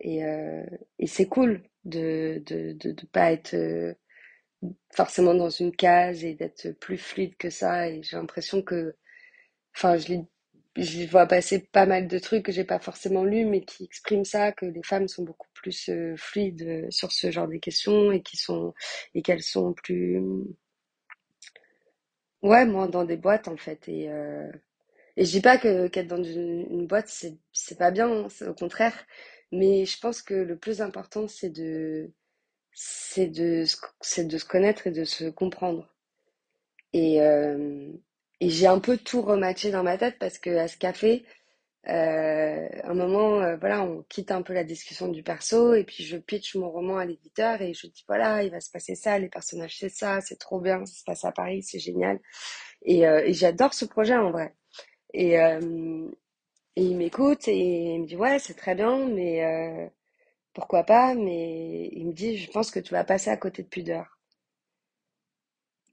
et, 0.00 0.24
euh, 0.24 0.64
et 0.98 1.06
c'est 1.06 1.26
cool 1.26 1.62
de 1.84 2.42
de, 2.46 2.72
de 2.72 2.92
de 2.92 3.06
pas 3.06 3.32
être 3.32 3.54
euh, 3.54 3.94
forcément 4.92 5.34
dans 5.34 5.50
une 5.50 5.74
case 5.74 6.24
et 6.24 6.34
d'être 6.34 6.70
plus 6.80 6.98
fluide 6.98 7.36
que 7.36 7.50
ça. 7.50 7.88
Et 7.88 8.02
j'ai 8.02 8.16
l'impression 8.16 8.62
que 8.62 8.94
enfin 9.76 9.96
je 9.98 10.14
je 10.76 11.06
vois 11.06 11.26
passer 11.26 11.60
pas 11.60 11.86
mal 11.86 12.08
de 12.08 12.18
trucs 12.18 12.44
que 12.44 12.52
j'ai 12.52 12.64
pas 12.64 12.80
forcément 12.80 13.24
lus, 13.24 13.44
mais 13.44 13.64
qui 13.64 13.84
expriment 13.84 14.24
ça, 14.24 14.52
que 14.52 14.66
les 14.66 14.82
femmes 14.82 15.08
sont 15.08 15.22
beaucoup 15.24 15.48
plus 15.54 15.88
euh, 15.88 16.16
fluides 16.16 16.62
euh, 16.62 16.90
sur 16.90 17.12
ce 17.12 17.30
genre 17.30 17.48
de 17.48 17.56
questions 17.58 18.10
et 18.12 18.22
qui 18.22 18.36
sont 18.36 18.74
et 19.14 19.22
qu'elles 19.22 19.42
sont 19.42 19.72
plus 19.72 20.20
ouais 22.42 22.66
moins 22.66 22.88
dans 22.88 23.04
des 23.04 23.16
boîtes 23.16 23.48
en 23.48 23.56
fait. 23.56 23.88
Et 23.88 24.10
euh, 24.10 24.50
et 25.16 25.24
je 25.24 25.30
dis 25.32 25.40
pas 25.40 25.58
que 25.58 25.88
qu'être 25.88 26.08
dans 26.08 26.22
une, 26.22 26.86
boîte 26.86 27.08
c'est 27.08 27.38
c'est 27.52 27.78
pas 27.78 27.90
bien, 27.90 28.08
hein, 28.10 28.28
au 28.48 28.54
contraire, 28.54 29.06
mais 29.52 29.84
je 29.86 29.98
pense 30.00 30.22
que 30.22 30.34
le 30.34 30.58
plus 30.58 30.82
important 30.82 31.28
c'est 31.28 31.50
de 31.50 32.12
c'est 32.74 33.28
de 33.28 33.64
c'est 34.00 34.26
de 34.26 34.38
se 34.38 34.44
connaître 34.44 34.86
et 34.86 34.90
de 34.92 35.04
se 35.04 35.24
comprendre. 35.30 35.88
Et 36.92 37.20
euh, 37.22 37.92
et 38.40 38.50
j'ai 38.50 38.66
un 38.66 38.78
peu 38.80 38.96
tout 38.98 39.22
rematché 39.22 39.70
dans 39.70 39.82
ma 39.82 39.96
tête 39.98 40.16
parce 40.18 40.38
que 40.38 40.50
à 40.56 40.68
ce 40.68 40.76
café 40.76 41.24
Euh, 41.88 42.68
un 42.84 42.94
moment, 42.94 43.42
euh, 43.42 43.56
voilà, 43.58 43.82
on 43.82 44.04
quitte 44.10 44.32
un 44.32 44.42
peu 44.42 44.52
la 44.54 44.64
discussion 44.64 45.08
du 45.08 45.22
perso 45.24 45.74
et 45.74 45.84
puis 45.84 46.04
je 46.04 46.18
pitch 46.18 46.56
mon 46.56 46.70
roman 46.70 46.98
à 46.98 47.06
l'éditeur 47.06 47.62
et 47.62 47.74
je 47.74 47.88
dis 47.88 48.04
voilà, 48.08 48.44
il 48.44 48.50
va 48.52 48.60
se 48.60 48.70
passer 48.70 48.94
ça, 48.96 49.18
les 49.18 49.30
personnages 49.30 49.78
c'est 49.78 49.88
ça, 49.90 50.20
c'est 50.20 50.38
trop 50.38 50.60
bien, 50.60 50.86
ça 50.86 50.94
se 50.94 51.04
passe 51.04 51.24
à 51.26 51.32
Paris, 51.32 51.62
c'est 51.64 51.80
génial. 51.80 52.20
Et, 52.84 53.06
euh, 53.08 53.22
et 53.26 53.34
j'adore 53.34 53.74
ce 53.74 53.86
projet 53.86 54.16
en 54.16 54.30
vrai. 54.32 54.54
Et, 55.14 55.40
euh, 55.40 56.08
et 56.76 56.82
il 56.84 56.96
m'écoute 56.96 57.48
et 57.48 57.94
il 57.94 58.02
me 58.02 58.06
dit 58.06 58.16
ouais, 58.16 58.38
c'est 58.38 58.54
très 58.54 58.74
bien, 58.74 59.06
mais 59.08 59.44
euh, 59.44 59.88
pourquoi 60.54 60.84
pas, 60.84 61.14
mais 61.14 61.88
il 61.92 62.06
me 62.08 62.12
dit 62.12 62.38
je 62.38 62.50
pense 62.50 62.70
que 62.70 62.80
tu 62.80 62.92
vas 62.92 63.04
passer 63.04 63.30
à 63.30 63.36
côté 63.36 63.62
de 63.62 63.68
pudeur. 63.68 64.18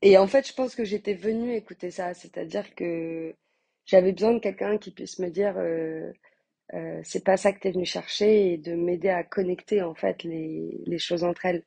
Et 0.02 0.18
en 0.18 0.28
fait, 0.28 0.48
je 0.48 0.54
pense 0.54 0.76
que 0.76 0.84
j'étais 0.84 1.14
venue 1.14 1.54
écouter 1.56 1.92
ça, 1.92 2.14
c'est-à-dire 2.14 2.74
que 2.76 3.36
j'avais 3.86 4.12
besoin 4.14 4.34
de 4.34 4.40
quelqu'un 4.40 4.78
qui 4.78 4.92
puisse 4.92 5.20
me 5.20 5.30
dire 5.30 5.56
euh, 5.58 6.12
Euh, 6.74 7.02
c'est 7.04 7.24
pas 7.24 7.38
ça 7.38 7.52
que 7.54 7.60
tu 7.60 7.68
es 7.68 7.72
venu 7.72 7.86
chercher 7.86 8.54
et 8.54 8.58
de 8.58 8.74
m'aider 8.76 9.10
à 9.10 9.24
connecter 9.24 9.82
en 9.82 9.96
fait 9.96 10.24
les, 10.24 10.98
choses 11.00 11.24
entre 11.24 11.46
elles. 11.46 11.64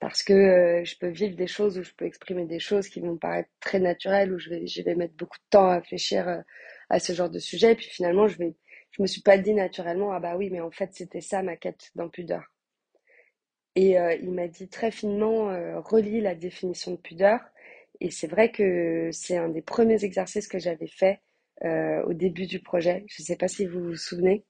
Parce 0.00 0.22
que 0.22 0.32
euh, 0.34 0.84
je 0.84 0.96
peux 0.98 1.08
vivre 1.08 1.36
des 1.36 1.46
choses 1.48 1.78
ou 1.78 1.82
je 1.84 1.92
peux 1.96 2.06
exprimer 2.06 2.46
des 2.46 2.60
choses 2.60 2.88
qui 2.88 3.00
vont 3.00 3.16
paraître 3.18 3.50
très 3.60 3.80
naturelles, 3.80 4.32
où 4.32 4.38
je 4.38 4.50
vais, 4.50 4.94
mettre 4.96 5.14
beaucoup 5.16 5.38
de 5.38 5.44
temps 5.50 5.66
à 5.70 5.76
réfléchir 5.80 6.42
à 6.90 7.00
ce 7.00 7.12
genre 7.14 7.30
de 7.30 7.38
sujet. 7.40 7.72
Et 7.72 7.76
puis 7.76 7.88
finalement, 7.88 8.28
je 8.28 8.38
vais, 8.38 8.54
je 8.92 9.02
me 9.02 9.06
suis 9.06 9.22
pas 9.22 9.38
dit 9.38 9.54
naturellement, 9.54 10.12
ah 10.12 10.20
bah 10.20 10.36
oui, 10.36 10.50
mais 10.50 10.60
en 10.60 10.70
fait, 10.70 10.90
c'était 10.94 11.20
ça 11.20 11.42
ma 11.42 11.56
quête 11.56 11.90
d'impudeur. 11.94 12.44
Et 13.76 13.98
euh, 13.98 14.14
il 14.14 14.32
m'a 14.32 14.48
dit 14.48 14.68
très 14.68 14.90
finement, 14.90 15.50
euh, 15.50 15.80
relis 15.80 16.20
la 16.20 16.34
définition 16.34 16.92
de 16.92 16.96
pudeur. 16.96 17.40
Et 18.00 18.10
c'est 18.10 18.26
vrai 18.26 18.50
que 18.50 19.10
c'est 19.12 19.36
un 19.36 19.48
des 19.48 19.62
premiers 19.62 20.04
exercices 20.04 20.48
que 20.48 20.58
j'avais 20.58 20.86
fait 20.88 21.20
euh, 21.64 22.02
au 22.04 22.12
début 22.14 22.46
du 22.46 22.60
projet. 22.60 23.04
Je 23.08 23.22
ne 23.22 23.26
sais 23.26 23.36
pas 23.36 23.48
si 23.48 23.66
vous 23.66 23.80
vous 23.80 23.96
souvenez. 23.96 24.44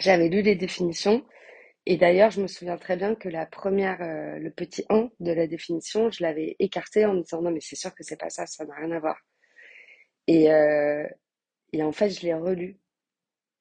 J'avais 0.00 0.28
lu 0.28 0.42
les 0.42 0.56
définitions 0.56 1.24
et 1.86 1.96
d'ailleurs, 1.98 2.30
je 2.30 2.42
me 2.42 2.48
souviens 2.48 2.78
très 2.78 2.96
bien 2.96 3.14
que 3.16 3.28
la 3.28 3.46
première, 3.46 4.02
euh, 4.02 4.38
le 4.38 4.50
petit 4.50 4.84
1 4.90 5.10
de 5.20 5.32
la 5.32 5.46
définition, 5.46 6.10
je 6.10 6.22
l'avais 6.22 6.56
écarté 6.60 7.06
en 7.06 7.14
me 7.14 7.22
disant 7.22 7.42
non 7.42 7.50
mais 7.52 7.60
c'est 7.60 7.76
sûr 7.76 7.94
que 7.94 8.04
c'est 8.04 8.18
pas 8.20 8.30
ça, 8.30 8.46
ça 8.46 8.64
n'a 8.66 8.74
rien 8.76 8.92
à 8.92 9.00
voir. 9.00 9.18
Et, 10.26 10.48
et 11.72 11.82
en 11.82 11.92
fait, 11.92 12.10
je 12.10 12.20
l'ai 12.22 12.34
relu 12.34 12.78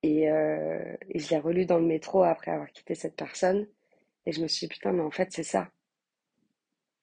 et, 0.03 0.29
euh, 0.31 0.95
et 1.09 1.19
je 1.19 1.29
l'ai 1.31 1.39
relu 1.39 1.65
dans 1.65 1.79
le 1.79 1.85
métro 1.85 2.23
après 2.23 2.51
avoir 2.51 2.69
quitté 2.71 2.95
cette 2.95 3.15
personne. 3.15 3.67
Et 4.25 4.31
je 4.33 4.41
me 4.41 4.47
suis 4.47 4.67
dit 4.67 4.73
putain 4.75 4.91
mais 4.93 5.01
en 5.03 5.11
fait 5.11 5.29
c'est 5.31 5.43
ça, 5.43 5.69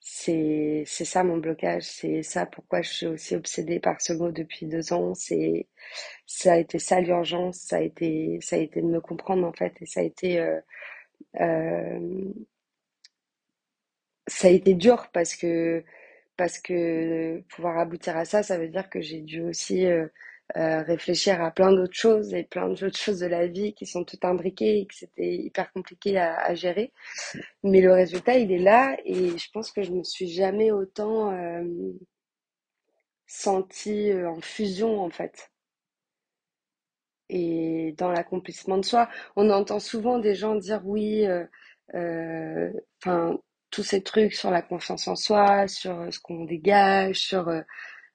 c'est 0.00 0.84
ça 0.86 1.24
mon 1.24 1.38
blocage, 1.38 1.82
c'est 1.84 2.22
ça 2.22 2.46
pourquoi 2.46 2.82
je 2.82 2.90
suis 2.92 3.06
aussi 3.06 3.34
obsédée 3.36 3.80
par 3.80 4.00
ce 4.00 4.12
mot 4.12 4.30
depuis 4.30 4.66
deux 4.66 4.92
ans, 4.92 5.14
c'est 5.14 5.66
ça 6.26 6.54
a 6.54 6.58
été 6.58 6.78
ça 6.78 7.00
l'urgence, 7.00 7.58
ça 7.58 7.76
a 7.78 7.80
été 7.82 8.38
ça 8.42 8.56
a 8.56 8.60
été 8.60 8.82
de 8.82 8.86
me 8.86 9.00
comprendre 9.00 9.46
en 9.46 9.52
fait. 9.52 9.74
Et 9.82 9.86
ça 9.86 10.00
a 10.00 10.04
été 10.04 10.40
euh, 10.40 10.60
euh, 11.40 12.32
ça 14.28 14.48
a 14.48 14.50
été 14.50 14.74
dur 14.74 15.08
parce 15.12 15.34
que 15.36 15.84
parce 16.36 16.58
que 16.58 17.40
pouvoir 17.50 17.78
aboutir 17.78 18.16
à 18.16 18.24
ça, 18.24 18.42
ça 18.42 18.58
veut 18.58 18.68
dire 18.68 18.90
que 18.90 19.00
j'ai 19.00 19.20
dû 19.22 19.42
aussi 19.42 19.86
euh, 19.86 20.06
euh, 20.54 20.82
réfléchir 20.82 21.42
à 21.42 21.50
plein 21.50 21.72
d'autres 21.72 21.92
choses 21.92 22.32
et 22.32 22.44
plein 22.44 22.68
d'autres 22.68 22.96
choses 22.96 23.18
de 23.18 23.26
la 23.26 23.48
vie 23.48 23.74
qui 23.74 23.84
sont 23.84 24.04
toutes 24.04 24.24
imbriquées 24.24 24.80
et 24.80 24.86
que 24.86 24.94
c'était 24.94 25.34
hyper 25.34 25.72
compliqué 25.72 26.18
à, 26.18 26.54
gérer. 26.54 26.92
Mais 27.64 27.80
le 27.80 27.92
résultat, 27.92 28.38
il 28.38 28.52
est 28.52 28.60
là 28.60 28.96
et 29.04 29.36
je 29.36 29.50
pense 29.52 29.72
que 29.72 29.82
je 29.82 29.90
me 29.90 30.04
suis 30.04 30.28
jamais 30.28 30.70
autant 30.70 31.32
euh, 31.32 31.64
sentie 33.26 34.12
euh, 34.12 34.30
en 34.30 34.40
fusion 34.40 35.00
en 35.00 35.10
fait 35.10 35.50
et 37.28 37.92
dans 37.98 38.12
l'accomplissement 38.12 38.78
de 38.78 38.84
soi. 38.84 39.08
On 39.34 39.50
entend 39.50 39.80
souvent 39.80 40.20
des 40.20 40.36
gens 40.36 40.54
dire 40.54 40.80
oui, 40.84 41.26
euh, 41.94 42.72
enfin 43.02 43.38
tous 43.70 43.82
ces 43.82 44.02
trucs 44.02 44.32
sur 44.32 44.50
la 44.52 44.62
confiance 44.62 45.08
en 45.08 45.16
soi, 45.16 45.66
sur 45.66 46.06
ce 46.12 46.20
qu'on 46.20 46.44
dégage, 46.44 47.16
sur 47.16 47.50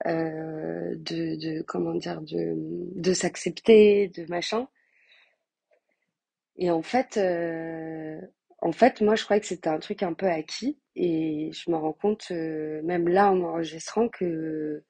euh, 0.08 0.96
de, 0.96 1.36
de 1.38 1.62
comment 1.64 1.94
dire 1.96 2.22
de, 2.22 2.56
de 2.96 3.14
s'accepter, 3.14 4.10
de 4.10 4.26
machin. 4.30 4.68
Et 6.58 6.70
en 6.72 6.82
fait, 6.82 7.18
euh, 7.18 8.20
en 8.60 8.72
fait, 8.72 9.02
moi 9.02 9.16
je 9.16 9.24
croyais 9.24 9.42
que 9.42 9.48
c'était 9.48 9.70
un 9.70 9.80
truc 9.80 10.04
un 10.04 10.14
peu 10.14 10.28
acquis 10.28 10.80
et 10.96 11.52
je 11.54 11.72
me 11.72 11.76
rends 11.78 11.94
compte 11.94 12.28
euh, 12.32 12.82
même 12.84 13.08
là 13.08 13.32
en 13.32 13.42
enregistrant 13.42 14.08
que 14.10 14.84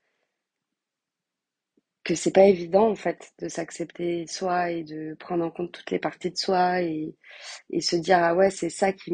que 2.03 2.15
c'est 2.15 2.31
pas 2.33 2.45
évident 2.45 2.89
en 2.89 2.95
fait 2.95 3.31
de 3.39 3.47
s'accepter 3.47 4.25
soi 4.27 4.71
et 4.71 4.83
de 4.83 5.13
prendre 5.19 5.45
en 5.45 5.51
compte 5.51 5.71
toutes 5.71 5.91
les 5.91 5.99
parties 5.99 6.31
de 6.31 6.37
soi 6.37 6.81
et, 6.81 7.15
et 7.69 7.81
se 7.81 7.95
dire 7.95 8.19
ah 8.21 8.35
ouais 8.35 8.49
c'est 8.51 8.69
ça 8.71 8.91
qui 8.93 9.13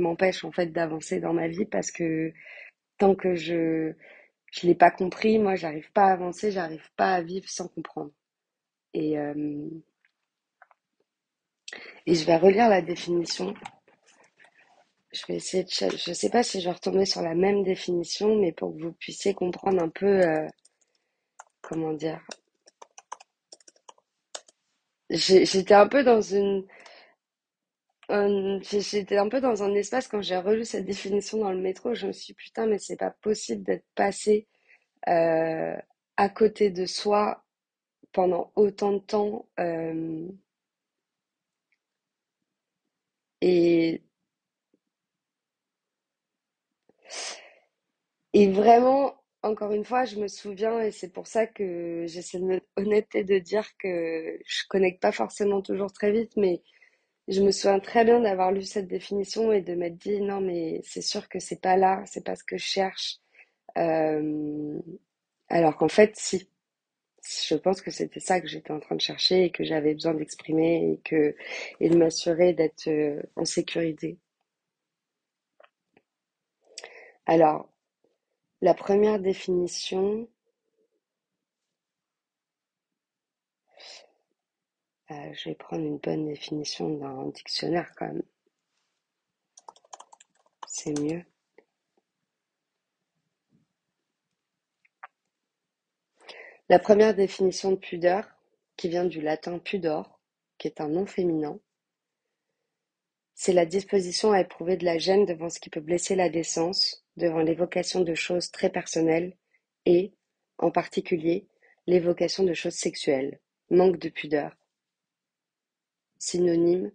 m'empêche 0.00 0.44
en 0.44 0.52
fait 0.52 0.66
d'avancer 0.72 1.20
dans 1.20 1.32
ma 1.32 1.48
vie 1.48 1.66
parce 1.66 1.90
que 1.92 2.32
tant 2.98 3.14
que 3.14 3.34
je 3.36 3.94
je 4.56 4.66
l'ai 4.66 4.74
pas 4.74 4.90
compris 4.90 5.38
moi 5.38 5.54
j'arrive 5.56 5.90
pas 5.92 6.04
à 6.06 6.12
avancer 6.12 6.50
j'arrive 6.50 6.88
pas 6.96 7.14
à 7.14 7.22
vivre 7.22 7.48
sans 7.48 7.68
comprendre. 7.68 8.10
Et 8.94 9.18
euh, 9.18 9.68
et 12.06 12.14
je 12.14 12.24
vais 12.24 12.36
relire 12.36 12.68
la 12.68 12.80
définition. 12.82 13.54
Je 15.12 15.22
vais 15.28 15.36
essayer 15.36 15.64
de 15.64 15.70
je 15.70 16.12
sais 16.12 16.30
pas 16.30 16.42
si 16.42 16.60
je 16.60 16.66
vais 16.66 16.72
retomber 16.74 17.04
sur 17.06 17.22
la 17.22 17.34
même 17.34 17.62
définition 17.64 18.36
mais 18.36 18.52
pour 18.52 18.74
que 18.74 18.82
vous 18.82 18.92
puissiez 18.92 19.34
comprendre 19.34 19.82
un 19.82 19.88
peu 19.88 20.06
euh, 20.26 20.46
comment 21.62 21.92
dire. 21.92 22.20
J'étais 25.10 25.74
un 25.74 25.88
peu 25.88 26.02
dans 26.02 26.20
une 26.20 26.66
Euh, 28.12 28.60
j'étais 28.62 29.16
un 29.18 29.28
peu 29.28 29.40
dans 29.40 29.62
un 29.64 29.74
espace 29.74 30.06
quand 30.08 30.22
j'ai 30.22 30.36
relu 30.36 30.64
cette 30.64 30.84
définition 30.84 31.38
dans 31.38 31.50
le 31.52 31.58
métro, 31.60 31.94
je 31.94 32.06
me 32.06 32.12
suis 32.12 32.26
dit, 32.26 32.34
putain, 32.34 32.66
mais 32.66 32.78
c'est 32.78 32.96
pas 32.96 33.10
possible 33.10 33.64
d'être 33.64 33.84
passé 33.96 34.46
euh, 35.08 35.76
à 36.16 36.28
côté 36.30 36.70
de 36.70 36.86
soi 36.86 37.44
pendant 38.12 38.52
autant 38.56 38.92
de 38.94 38.98
temps 39.00 39.48
euh, 39.60 40.28
et, 43.40 44.02
et 48.32 48.50
vraiment, 48.50 49.14
encore 49.42 49.72
une 49.72 49.84
fois, 49.84 50.04
je 50.04 50.16
me 50.16 50.28
souviens 50.28 50.80
et 50.80 50.90
c'est 50.90 51.12
pour 51.12 51.26
ça 51.26 51.46
que 51.46 52.04
j'essaie 52.06 52.38
de 52.40 52.60
honnêteté 52.76 53.24
de 53.24 53.38
dire 53.38 53.66
que 53.78 54.38
je 54.46 54.62
connecte 54.68 55.00
pas 55.02 55.12
forcément 55.12 55.62
toujours 55.62 55.92
très 55.92 56.12
vite, 56.12 56.32
mais 56.36 56.62
je 57.28 57.42
me 57.42 57.50
souviens 57.50 57.80
très 57.80 58.04
bien 58.04 58.20
d'avoir 58.20 58.52
lu 58.52 58.62
cette 58.62 58.86
définition 58.88 59.52
et 59.52 59.60
de 59.62 59.74
m'être 59.74 59.96
dit, 59.96 60.20
non, 60.20 60.40
mais 60.40 60.80
c'est 60.84 61.02
sûr 61.02 61.28
que 61.28 61.40
c'est 61.40 61.60
pas 61.60 61.76
là, 61.76 62.02
c'est 62.06 62.24
pas 62.24 62.36
ce 62.36 62.44
que 62.44 62.56
je 62.58 62.64
cherche. 62.64 63.18
Euh, 63.78 64.78
alors 65.48 65.76
qu'en 65.76 65.88
fait, 65.88 66.12
si. 66.16 66.48
Je 67.48 67.56
pense 67.56 67.82
que 67.82 67.90
c'était 67.90 68.20
ça 68.20 68.40
que 68.40 68.46
j'étais 68.46 68.70
en 68.72 68.78
train 68.80 68.94
de 68.94 69.00
chercher 69.00 69.44
et 69.44 69.50
que 69.50 69.64
j'avais 69.64 69.94
besoin 69.94 70.14
d'exprimer 70.14 70.92
et 70.92 71.00
que 71.04 71.34
et 71.80 71.88
de 71.90 71.96
m'assurer 71.96 72.52
d'être 72.52 72.88
euh, 72.88 73.20
en 73.36 73.44
sécurité. 73.44 74.18
Alors, 77.26 77.68
la 78.62 78.74
première 78.74 79.18
définition, 79.20 80.28
euh, 85.10 85.32
je 85.34 85.50
vais 85.50 85.54
prendre 85.54 85.84
une 85.84 85.98
bonne 85.98 86.26
définition 86.26 86.88
d'un 86.96 87.26
dictionnaire 87.28 87.92
quand 87.96 88.06
même, 88.06 88.22
c'est 90.66 90.98
mieux. 90.98 91.24
La 96.68 96.80
première 96.80 97.14
définition 97.14 97.70
de 97.70 97.76
pudeur, 97.76 98.28
qui 98.76 98.88
vient 98.88 99.04
du 99.04 99.20
latin 99.20 99.58
pudor, 99.58 100.20
qui 100.58 100.66
est 100.66 100.80
un 100.80 100.88
nom 100.88 101.06
féminin, 101.06 101.60
c'est 103.34 103.52
la 103.52 103.66
disposition 103.66 104.32
à 104.32 104.40
éprouver 104.40 104.76
de 104.76 104.84
la 104.84 104.98
gêne 104.98 105.26
devant 105.26 105.50
ce 105.50 105.60
qui 105.60 105.70
peut 105.70 105.80
blesser 105.80 106.16
la 106.16 106.28
décence, 106.28 107.04
devant 107.16 107.40
l'évocation 107.40 108.00
de 108.00 108.14
choses 108.14 108.50
très 108.50 108.70
personnelles 108.70 109.36
et, 109.84 110.12
en 110.58 110.70
particulier, 110.70 111.46
l'évocation 111.86 112.44
de 112.44 112.54
choses 112.54 112.74
sexuelles. 112.74 113.38
manque 113.70 113.98
de 113.98 114.08
pudeur. 114.08 114.56
Synonyme, 116.18 116.92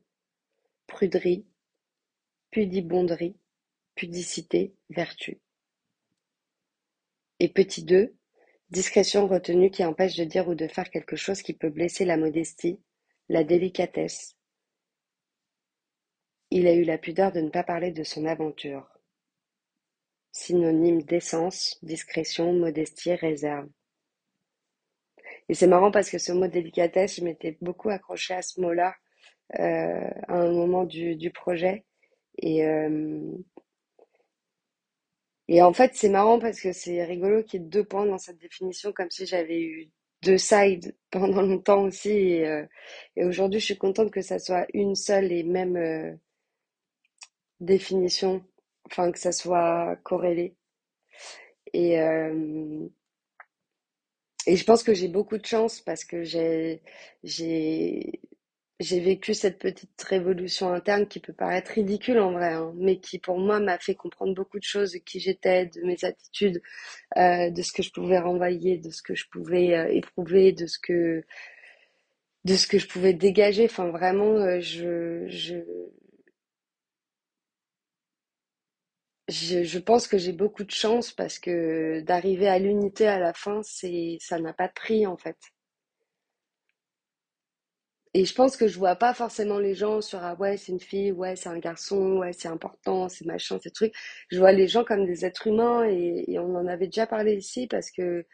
pruderie, 0.87 1.45
pudibonderie, 2.49 3.37
pudicité, 3.95 4.73
vertu. 4.89 5.39
Et 7.39 7.49
petit 7.49 7.83
2, 7.83 8.15
discrétion 8.71 9.27
retenue 9.27 9.69
qui 9.69 9.85
empêche 9.85 10.15
de 10.15 10.23
dire 10.23 10.47
ou 10.47 10.55
de 10.55 10.67
faire 10.67 10.89
quelque 10.89 11.15
chose 11.15 11.41
qui 11.41 11.53
peut 11.53 11.69
blesser 11.69 12.03
la 12.03 12.17
modestie, 12.17 12.79
la 13.29 13.43
délicatesse. 13.43 14.35
Il 16.49 16.67
a 16.67 16.73
eu 16.73 16.83
la 16.83 16.97
pudeur 16.97 17.31
de 17.31 17.41
ne 17.41 17.49
pas 17.49 17.63
parler 17.63 17.91
de 17.91 18.03
son 18.03 18.25
aventure. 18.25 18.87
Synonyme 20.31 21.03
décence, 21.03 21.77
discrétion, 21.83 22.53
modestie, 22.53 23.13
réserve. 23.13 23.69
Et 25.47 25.53
c'est 25.53 25.67
marrant 25.67 25.91
parce 25.91 26.09
que 26.09 26.17
ce 26.17 26.31
mot 26.31 26.47
délicatesse, 26.47 27.17
je 27.17 27.23
m'étais 27.23 27.57
beaucoup 27.61 27.89
accrochée 27.89 28.33
à 28.33 28.41
ce 28.41 28.59
mot-là 28.59 28.95
à 29.57 30.35
un 30.35 30.51
moment 30.51 30.83
du, 30.85 31.15
du 31.15 31.31
projet. 31.31 31.85
Et, 32.39 32.65
euh, 32.65 33.21
et 35.47 35.61
en 35.61 35.73
fait, 35.73 35.91
c'est 35.95 36.09
marrant 36.09 36.39
parce 36.39 36.59
que 36.61 36.71
c'est 36.73 37.03
rigolo 37.03 37.43
qu'il 37.43 37.61
y 37.61 37.63
ait 37.63 37.67
deux 37.67 37.83
points 37.83 38.05
dans 38.05 38.17
cette 38.17 38.37
définition, 38.39 38.91
comme 38.93 39.11
si 39.11 39.25
j'avais 39.25 39.61
eu 39.61 39.89
deux 40.23 40.37
sides 40.37 40.95
pendant 41.11 41.41
longtemps 41.41 41.83
aussi. 41.83 42.09
Et, 42.11 42.47
euh, 42.47 42.65
et 43.15 43.25
aujourd'hui, 43.25 43.59
je 43.59 43.65
suis 43.65 43.77
contente 43.77 44.11
que 44.11 44.21
ça 44.21 44.39
soit 44.39 44.65
une 44.73 44.95
seule 44.95 45.31
et 45.31 45.43
même 45.43 45.75
euh, 45.77 46.13
définition, 47.61 48.43
enfin 48.87 49.09
que 49.13 49.17
ça 49.19 49.31
soit 49.31 49.95
corrélé. 50.03 50.57
Et, 51.73 51.99
euh, 51.99 52.87
et 54.47 54.55
je 54.55 54.63
pense 54.65 54.83
que 54.83 54.93
j'ai 54.93 55.07
beaucoup 55.07 55.37
de 55.37 55.45
chance 55.45 55.81
parce 55.81 56.03
que 56.03 56.23
j'ai 56.23 56.81
j'ai 58.81 58.99
vécu 58.99 59.33
cette 59.33 59.59
petite 59.59 60.01
révolution 60.03 60.73
interne 60.73 61.07
qui 61.07 61.19
peut 61.19 61.33
paraître 61.33 61.71
ridicule 61.71 62.19
en 62.19 62.31
vrai, 62.33 62.53
hein, 62.53 62.73
mais 62.75 62.99
qui 62.99 63.19
pour 63.19 63.39
moi 63.39 63.59
m'a 63.59 63.77
fait 63.79 63.95
comprendre 63.95 64.33
beaucoup 64.35 64.59
de 64.59 64.63
choses 64.63 64.93
de 64.93 64.97
qui 64.99 65.19
j'étais, 65.19 65.67
de 65.67 65.81
mes 65.83 66.03
attitudes, 66.05 66.61
euh, 67.17 67.49
de 67.51 67.61
ce 67.61 67.71
que 67.73 67.83
je 67.83 67.91
pouvais 67.91 68.19
renvoyer, 68.19 68.77
de 68.77 68.89
ce 68.91 69.03
que 69.03 69.15
je 69.15 69.25
pouvais 69.31 69.75
euh, 69.77 69.87
éprouver, 69.89 70.53
de 70.53 70.67
ce 70.67 70.79
que 70.79 71.23
de 72.45 72.55
ce 72.55 72.67
que 72.67 72.77
je 72.79 72.87
pouvais 72.87 73.13
dégager. 73.13 73.65
Enfin 73.65 73.89
vraiment, 73.89 74.35
euh, 74.37 74.59
je 74.61 75.25
je 75.27 75.55
je, 79.29 79.63
je 79.63 79.79
pense 79.79 80.07
que 80.07 80.17
j'ai 80.19 80.31
beaucoup 80.33 80.63
de 80.63 80.69
chance 80.71 81.11
parce 81.11 81.39
que 81.39 82.01
d'arriver 82.01 82.47
à 82.47 82.59
l'unité 82.59 83.07
à 83.07 83.19
la 83.19 83.33
fin, 83.33 83.61
c'est 83.63 84.17
ça 84.19 84.39
n'a 84.39 84.53
pas 84.53 84.67
de 84.67 84.73
prix 84.73 85.07
en 85.07 85.17
fait. 85.17 85.37
Et 88.13 88.25
je 88.25 88.33
pense 88.35 88.57
que 88.57 88.67
je 88.67 88.77
vois 88.77 88.95
pas 88.97 89.13
forcément 89.13 89.57
les 89.59 89.73
gens 89.73 90.01
sur 90.01 90.19
ah 90.21 90.35
ouais 90.35 90.57
c'est 90.57 90.73
une 90.73 90.81
fille, 90.81 91.11
ouais 91.13 91.35
c'est 91.37 91.47
un 91.49 91.59
garçon, 91.59 92.17
ouais 92.17 92.33
c'est 92.33 92.49
important, 92.49 93.07
c'est 93.07 93.25
machin, 93.25 93.57
ces 93.63 93.71
trucs. 93.71 93.93
Je 94.29 94.37
vois 94.39 94.51
les 94.51 94.67
gens 94.67 94.83
comme 94.83 95.05
des 95.05 95.25
êtres 95.25 95.47
humains 95.47 95.85
et, 95.85 96.37
on 96.39 96.55
en 96.55 96.67
avait 96.67 96.87
déjà 96.87 97.07
parlé 97.07 97.35
ici 97.35 97.67
parce 97.67 97.89
que 97.89 98.25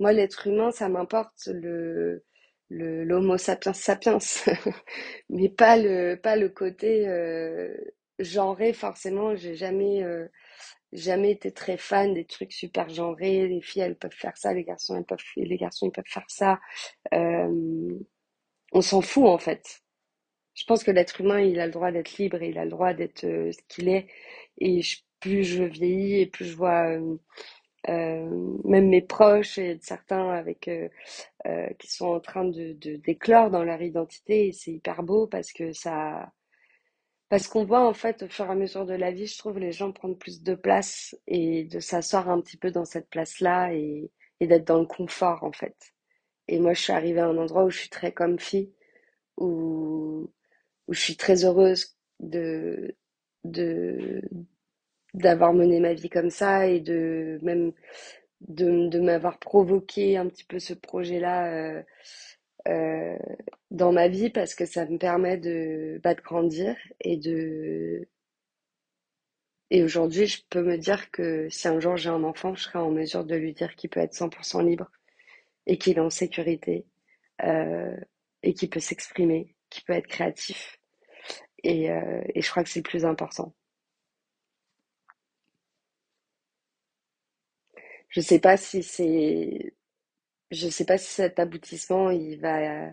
moi 0.00 0.12
l'être 0.12 0.46
humain 0.46 0.70
ça 0.70 0.88
m'importe 0.88 1.48
le 1.52 2.24
le 2.70 3.04
l'homo 3.04 3.36
sapiens 3.38 3.72
sapiens, 3.74 4.18
mais 5.30 5.48
pas 5.50 5.76
le 5.76 6.16
pas 6.16 6.36
le 6.36 6.48
côté 6.48 7.06
euh, 7.08 7.74
genré 8.18 8.72
forcément. 8.72 9.36
J'ai 9.36 9.54
jamais 9.54 10.02
euh, 10.02 10.26
jamais 10.92 11.32
été 11.32 11.52
très 11.52 11.76
fan 11.76 12.14
des 12.14 12.24
trucs 12.26 12.52
super 12.52 12.88
genrés. 12.88 13.48
Les 13.48 13.60
filles 13.62 13.82
elles 13.82 13.96
peuvent 13.96 14.12
faire 14.12 14.36
ça, 14.38 14.54
les 14.54 14.64
garçons 14.64 14.96
elles 14.96 15.04
peuvent 15.04 15.18
les 15.36 15.56
garçons 15.58 15.86
ils 15.88 15.92
peuvent 15.92 16.04
faire 16.06 16.24
ça. 16.28 16.58
Euh, 17.14 17.90
on 18.72 18.80
s'en 18.80 19.00
fout 19.02 19.26
en 19.26 19.38
fait. 19.38 19.82
Je 20.54 20.64
pense 20.64 20.84
que 20.84 20.90
l'être 20.90 21.20
humain, 21.20 21.40
il 21.40 21.60
a 21.60 21.66
le 21.66 21.72
droit 21.72 21.92
d'être 21.92 22.16
libre, 22.18 22.42
et 22.42 22.48
il 22.50 22.58
a 22.58 22.64
le 22.64 22.70
droit 22.70 22.94
d'être 22.94 23.24
euh, 23.24 23.52
ce 23.52 23.58
qu'il 23.68 23.88
est. 23.88 24.08
Et 24.58 24.80
plus 25.20 25.44
je 25.44 25.64
vieillis 25.64 26.20
et 26.20 26.26
plus 26.26 26.46
je 26.46 26.56
vois 26.56 26.88
euh, 26.90 27.16
euh, 27.88 28.58
même 28.64 28.88
mes 28.88 29.02
proches 29.02 29.58
et 29.58 29.78
certains 29.82 30.30
avec 30.30 30.70
qui 31.78 31.88
sont 31.88 32.06
en 32.08 32.20
train 32.20 32.44
de, 32.44 32.72
d'éclore 32.96 33.50
dans 33.50 33.64
leur 33.64 33.82
identité, 33.82 34.48
et 34.48 34.52
c'est 34.52 34.72
hyper 34.72 35.02
beau 35.02 35.26
parce 35.26 35.52
que 35.52 35.72
ça, 35.72 36.32
parce 37.28 37.48
qu'on 37.48 37.64
voit 37.64 37.86
en 37.86 37.94
fait 37.94 38.22
au 38.22 38.28
fur 38.28 38.46
et 38.46 38.50
à 38.50 38.54
mesure 38.54 38.86
de 38.86 38.94
la 38.94 39.12
vie, 39.12 39.26
je 39.26 39.38
trouve 39.38 39.58
les 39.58 39.72
gens 39.72 39.92
prendre 39.92 40.16
plus 40.18 40.42
de 40.42 40.54
place 40.54 41.16
et 41.26 41.64
de 41.64 41.80
s'asseoir 41.80 42.28
un 42.30 42.40
petit 42.40 42.56
peu 42.56 42.70
dans 42.70 42.84
cette 42.84 43.08
place-là 43.10 43.72
et 43.74 44.10
d'être 44.40 44.66
dans 44.66 44.80
le 44.80 44.86
confort 44.86 45.44
en 45.44 45.52
fait. 45.52 45.94
Et 46.48 46.58
moi, 46.60 46.74
je 46.74 46.82
suis 46.82 46.92
arrivée 46.92 47.20
à 47.20 47.26
un 47.26 47.36
endroit 47.38 47.64
où 47.64 47.70
je 47.70 47.78
suis 47.78 47.90
très 47.90 48.12
comfy, 48.12 48.72
où 49.38 50.30
où 50.88 50.94
je 50.94 51.00
suis 51.00 51.16
très 51.16 51.44
heureuse 51.44 51.96
de, 52.20 52.96
de, 53.44 54.22
d'avoir 55.14 55.52
mené 55.52 55.80
ma 55.80 55.94
vie 55.94 56.08
comme 56.10 56.30
ça 56.30 56.66
et 56.68 56.80
de 56.80 57.38
même 57.42 57.72
de, 58.40 58.88
de 58.88 59.00
m'avoir 59.00 59.38
provoqué 59.38 60.16
un 60.16 60.28
petit 60.28 60.44
peu 60.44 60.58
ce 60.58 60.74
projet-là 60.74 61.52
euh, 61.78 61.82
euh, 62.68 63.16
dans 63.70 63.92
ma 63.92 64.08
vie 64.08 64.30
parce 64.30 64.54
que 64.54 64.66
ça 64.66 64.86
me 64.86 64.98
permet 64.98 65.38
de, 65.38 66.00
bah, 66.02 66.14
de 66.14 66.20
grandir 66.20 66.76
et 67.00 67.16
de 67.16 68.08
et 69.70 69.84
aujourd'hui 69.84 70.26
je 70.26 70.42
peux 70.50 70.62
me 70.62 70.76
dire 70.76 71.10
que 71.12 71.48
si 71.50 71.68
un 71.68 71.78
jour 71.80 71.96
j'ai 71.96 72.10
un 72.10 72.24
enfant 72.24 72.54
je 72.56 72.62
serai 72.64 72.78
en 72.80 72.90
mesure 72.90 73.24
de 73.24 73.36
lui 73.36 73.52
dire 73.52 73.74
qu'il 73.76 73.90
peut 73.90 74.00
être 74.00 74.14
100% 74.14 74.64
libre 74.64 74.90
et 75.66 75.78
qu'il 75.78 75.96
est 75.98 76.00
en 76.00 76.10
sécurité 76.10 76.86
euh, 77.44 77.96
et 78.42 78.54
qu'il 78.54 78.70
peut 78.70 78.80
s'exprimer, 78.80 79.54
qu'il 79.70 79.84
peut 79.84 79.94
être 79.94 80.06
créatif 80.08 80.78
et, 81.64 81.90
euh, 81.90 82.22
et 82.34 82.42
je 82.42 82.50
crois 82.50 82.62
que 82.64 82.70
c'est 82.70 82.80
le 82.80 82.84
plus 82.90 83.04
important. 83.04 83.54
Je 88.08 88.20
sais 88.20 88.38
pas 88.40 88.56
si 88.56 88.82
c'est, 88.82 89.74
je 90.50 90.68
sais 90.68 90.84
pas 90.86 90.98
si 90.98 91.12
cet 91.12 91.38
aboutissement 91.38 92.10
il 92.10 92.40
va, 92.40 92.92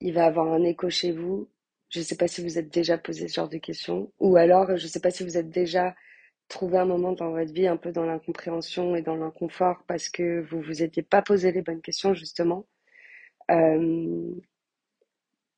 il 0.00 0.14
va 0.14 0.26
avoir 0.26 0.52
un 0.52 0.62
écho 0.64 0.90
chez 0.90 1.12
vous. 1.12 1.48
Je 1.90 2.00
sais 2.02 2.16
pas 2.16 2.28
si 2.28 2.42
vous 2.42 2.58
êtes 2.58 2.72
déjà 2.72 2.98
posé 2.98 3.28
ce 3.28 3.34
genre 3.34 3.48
de 3.48 3.58
questions, 3.58 4.12
ou 4.20 4.36
alors 4.36 4.76
je 4.76 4.86
sais 4.86 5.00
pas 5.00 5.10
si 5.10 5.24
vous 5.24 5.36
êtes 5.38 5.50
déjà 5.50 5.94
trouvé 6.48 6.78
un 6.78 6.84
moment 6.84 7.12
dans 7.12 7.30
votre 7.30 7.52
vie 7.52 7.66
un 7.66 7.76
peu 7.76 7.92
dans 7.92 8.04
l'incompréhension 8.06 8.96
et 8.96 9.02
dans 9.02 9.16
l'inconfort 9.16 9.82
parce 9.86 10.08
que 10.08 10.40
vous 10.50 10.60
vous 10.60 10.82
étiez 10.82 11.02
pas 11.02 11.22
posé 11.22 11.52
les 11.52 11.62
bonnes 11.62 11.82
questions 11.82 12.14
justement. 12.14 12.66
Euh, 13.50 14.34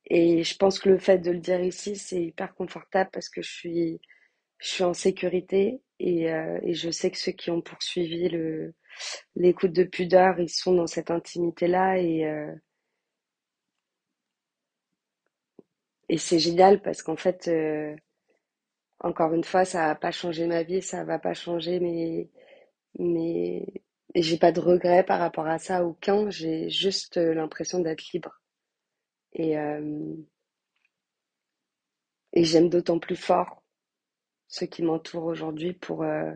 et 0.06 0.42
je 0.44 0.56
pense 0.56 0.78
que 0.78 0.88
le 0.88 0.98
fait 0.98 1.18
de 1.18 1.30
le 1.30 1.38
dire 1.38 1.60
ici, 1.60 1.96
c'est 1.96 2.22
hyper 2.22 2.54
confortable 2.54 3.10
parce 3.12 3.28
que 3.28 3.42
je 3.42 3.50
suis, 3.50 4.00
je 4.58 4.68
suis 4.68 4.84
en 4.84 4.94
sécurité 4.94 5.80
et, 6.00 6.32
euh, 6.32 6.58
et 6.62 6.74
je 6.74 6.90
sais 6.90 7.10
que 7.10 7.18
ceux 7.18 7.32
qui 7.32 7.50
ont 7.50 7.60
poursuivi 7.60 8.28
le, 8.28 8.74
l'écoute 9.36 9.72
de 9.72 9.84
pudeur, 9.84 10.40
ils 10.40 10.48
sont 10.48 10.74
dans 10.74 10.86
cette 10.86 11.10
intimité-là 11.10 11.98
et, 11.98 12.26
euh, 12.26 12.54
et 16.08 16.18
c'est 16.18 16.38
génial 16.38 16.80
parce 16.82 17.02
qu'en 17.02 17.16
fait, 17.16 17.48
encore 19.00 19.32
une 19.34 19.44
fois, 19.44 19.64
ça 19.64 19.86
va 19.88 19.94
pas 19.94 20.10
changer 20.10 20.46
ma 20.46 20.62
vie, 20.62 20.82
ça 20.82 21.04
va 21.04 21.18
pas 21.18 21.34
changer 21.34 21.80
mes, 21.80 22.30
mes, 22.98 23.66
et 24.14 24.22
j'ai 24.22 24.38
pas 24.38 24.52
de 24.52 24.60
regrets 24.60 25.04
par 25.04 25.20
rapport 25.20 25.46
à 25.46 25.58
ça, 25.58 25.84
aucun. 25.84 26.30
J'ai 26.30 26.70
juste 26.70 27.18
euh, 27.18 27.34
l'impression 27.34 27.80
d'être 27.80 28.12
libre 28.12 28.40
et, 29.32 29.58
euh, 29.58 30.14
et 32.32 32.44
j'aime 32.44 32.68
d'autant 32.70 32.98
plus 32.98 33.16
fort 33.16 33.62
ceux 34.48 34.66
qui 34.66 34.82
m'entourent 34.82 35.24
aujourd'hui 35.26 35.74
pour, 35.74 36.02
euh, 36.04 36.32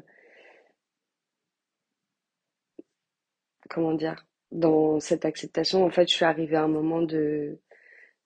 comment 3.70 3.94
dire, 3.94 4.24
dans 4.52 5.00
cette 5.00 5.24
acceptation. 5.24 5.84
En 5.84 5.90
fait, 5.90 6.08
je 6.08 6.14
suis 6.14 6.24
arrivée 6.24 6.56
à 6.56 6.62
un 6.64 6.68
moment 6.68 7.02
de, 7.02 7.58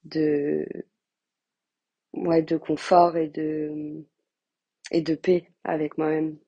de, 0.04 0.66
ouais, 2.14 2.42
de 2.42 2.56
confort 2.56 3.16
et 3.16 3.28
de, 3.28 4.04
et 4.90 5.00
de 5.00 5.14
paix 5.14 5.48
avec 5.64 5.98
moi-même. 5.98 6.38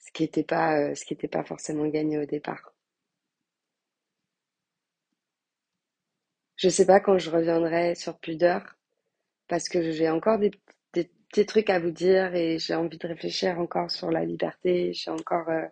Ce 0.00 0.10
qui 0.10 0.24
n'était 0.24 0.42
pas, 0.42 0.76
euh, 0.80 0.94
pas 1.30 1.44
forcément 1.44 1.86
gagné 1.86 2.18
au 2.18 2.26
départ. 2.26 2.74
Je 6.54 6.68
sais 6.68 6.86
pas 6.86 7.00
quand 7.00 7.18
je 7.18 7.28
reviendrai 7.28 7.96
sur 7.96 8.16
Pudeur, 8.20 8.76
parce 9.48 9.68
que 9.68 9.92
j'ai 9.92 10.10
encore 10.10 10.38
des, 10.38 10.52
des 10.94 11.10
petits 11.30 11.46
trucs 11.46 11.70
à 11.70 11.80
vous 11.80 11.90
dire 11.92 12.34
et 12.34 12.58
j'ai 12.58 12.74
envie 12.74 12.98
de 12.98 13.08
réfléchir 13.08 13.58
encore 13.60 13.90
sur 13.90 14.10
la 14.10 14.24
liberté. 14.24 14.92
J'ai 14.94 15.10
encore, 15.10 15.48
euh, 15.50 15.66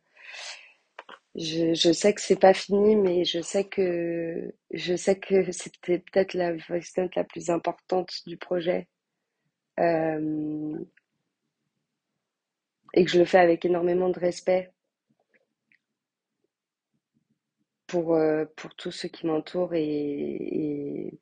je, 1.35 1.75
je 1.75 1.93
sais 1.93 2.13
que 2.15 2.21
c'est 2.21 2.39
pas 2.41 2.55
fini, 2.55 2.97
mais 2.97 3.25
je 3.25 3.41
sais 3.41 3.65
que, 3.65 4.53
je 4.73 4.97
sais 4.97 5.19
que 5.19 5.51
c'était 5.53 5.99
peut-être 6.01 6.35
la 6.35 6.53
voice 6.55 7.09
la 7.17 7.25
plus 7.25 7.51
importante 7.51 8.11
du 8.27 8.37
projet, 8.37 8.89
euh, 9.79 10.79
et 12.95 13.05
que 13.05 13.11
je 13.11 13.19
le 13.19 13.25
fais 13.25 13.39
avec 13.39 13.65
énormément 13.65 14.09
de 14.09 14.19
respect 14.19 14.73
pour, 17.87 18.15
euh, 18.15 18.45
pour 18.57 18.75
tous 18.75 18.91
ceux 18.91 19.09
qui 19.09 19.27
m'entourent 19.27 19.75
et, 19.75 21.19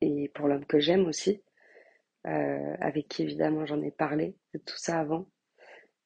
et, 0.00 0.28
pour 0.34 0.48
l'homme 0.48 0.66
que 0.66 0.80
j'aime 0.80 1.06
aussi, 1.06 1.42
euh, 2.26 2.76
avec 2.80 3.08
qui 3.08 3.22
évidemment 3.22 3.66
j'en 3.66 3.82
ai 3.82 3.90
parlé 3.90 4.36
de 4.54 4.58
tout 4.58 4.78
ça 4.78 5.00
avant. 5.00 5.28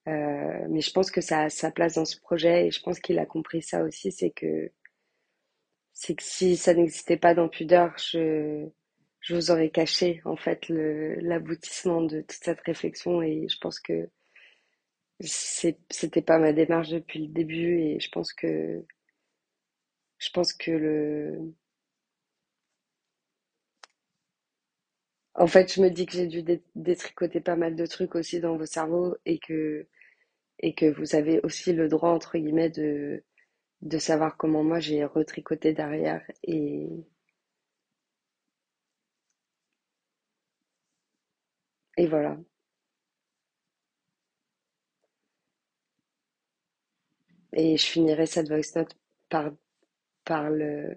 Mais 0.06 0.80
je 0.80 0.92
pense 0.92 1.10
que 1.10 1.20
ça 1.20 1.42
a 1.42 1.50
sa 1.50 1.70
place 1.72 1.94
dans 1.94 2.04
ce 2.04 2.20
projet 2.20 2.66
et 2.66 2.70
je 2.70 2.80
pense 2.80 3.00
qu'il 3.00 3.18
a 3.18 3.26
compris 3.26 3.62
ça 3.62 3.82
aussi, 3.82 4.12
c'est 4.12 4.30
que 4.30 4.70
c'est 5.92 6.14
que 6.14 6.22
si 6.22 6.56
ça 6.56 6.74
n'existait 6.74 7.16
pas 7.16 7.34
dans 7.34 7.48
Pudeur, 7.48 7.96
je, 7.98 8.68
je 9.26 9.34
vous 9.34 9.50
aurais 9.50 9.70
caché 9.70 10.22
en 10.24 10.36
fait 10.36 10.68
l'aboutissement 10.68 12.00
de 12.00 12.20
toute 12.20 12.44
cette 12.44 12.60
réflexion 12.60 13.20
et 13.22 13.48
je 13.48 13.58
pense 13.58 13.80
que 13.80 14.08
c'était 15.90 16.22
pas 16.22 16.38
ma 16.38 16.52
démarche 16.54 16.88
depuis 16.90 17.26
le 17.26 17.32
début 17.32 17.78
et 17.80 18.00
je 18.00 18.08
pense 18.10 18.32
que 18.32 18.82
je 20.18 20.28
pense 20.30 20.52
que 20.52 20.70
le 20.70 21.54
en 25.34 25.46
fait 25.46 25.72
je 25.72 25.80
me 25.80 25.88
dis 25.90 26.04
que 26.06 26.12
j'ai 26.14 26.26
dû 26.26 26.42
dé- 26.42 26.62
détricoter 26.74 27.40
pas 27.40 27.54
mal 27.56 27.76
de 27.76 27.86
trucs 27.86 28.14
aussi 28.16 28.40
dans 28.40 28.56
vos 28.56 28.66
cerveaux 28.66 29.16
et 29.24 29.38
que 29.38 29.86
et 30.60 30.74
que 30.74 30.86
vous 30.86 31.14
avez 31.16 31.40
aussi 31.42 31.72
le 31.74 31.88
droit 31.88 32.10
entre 32.10 32.38
guillemets 32.38 32.70
de 32.70 33.24
de 33.82 33.98
savoir 33.98 34.36
comment 34.38 34.64
moi 34.64 34.80
j'ai 34.80 35.04
retricoté 35.04 35.72
derrière 35.74 36.22
et 36.44 36.88
et 41.96 42.06
voilà 42.06 42.37
et 47.52 47.76
je 47.76 47.85
finirai 47.87 48.24
cette 48.26 48.46
voice 48.48 48.76
note 48.76 48.96
par 49.28 49.50
par 50.24 50.50
le 50.50 50.94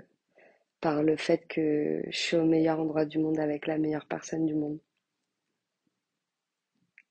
par 0.81 1.03
le 1.03 1.17
fait 1.17 1.47
que 1.47 2.03
je 2.09 2.17
suis 2.17 2.38
au 2.38 2.45
meilleur 2.45 2.79
endroit 2.79 3.05
du 3.05 3.19
monde 3.19 3.39
avec 3.39 3.67
la 3.67 3.77
meilleure 3.79 4.07
personne 4.07 4.45
du 4.45 4.55
monde 4.55 4.79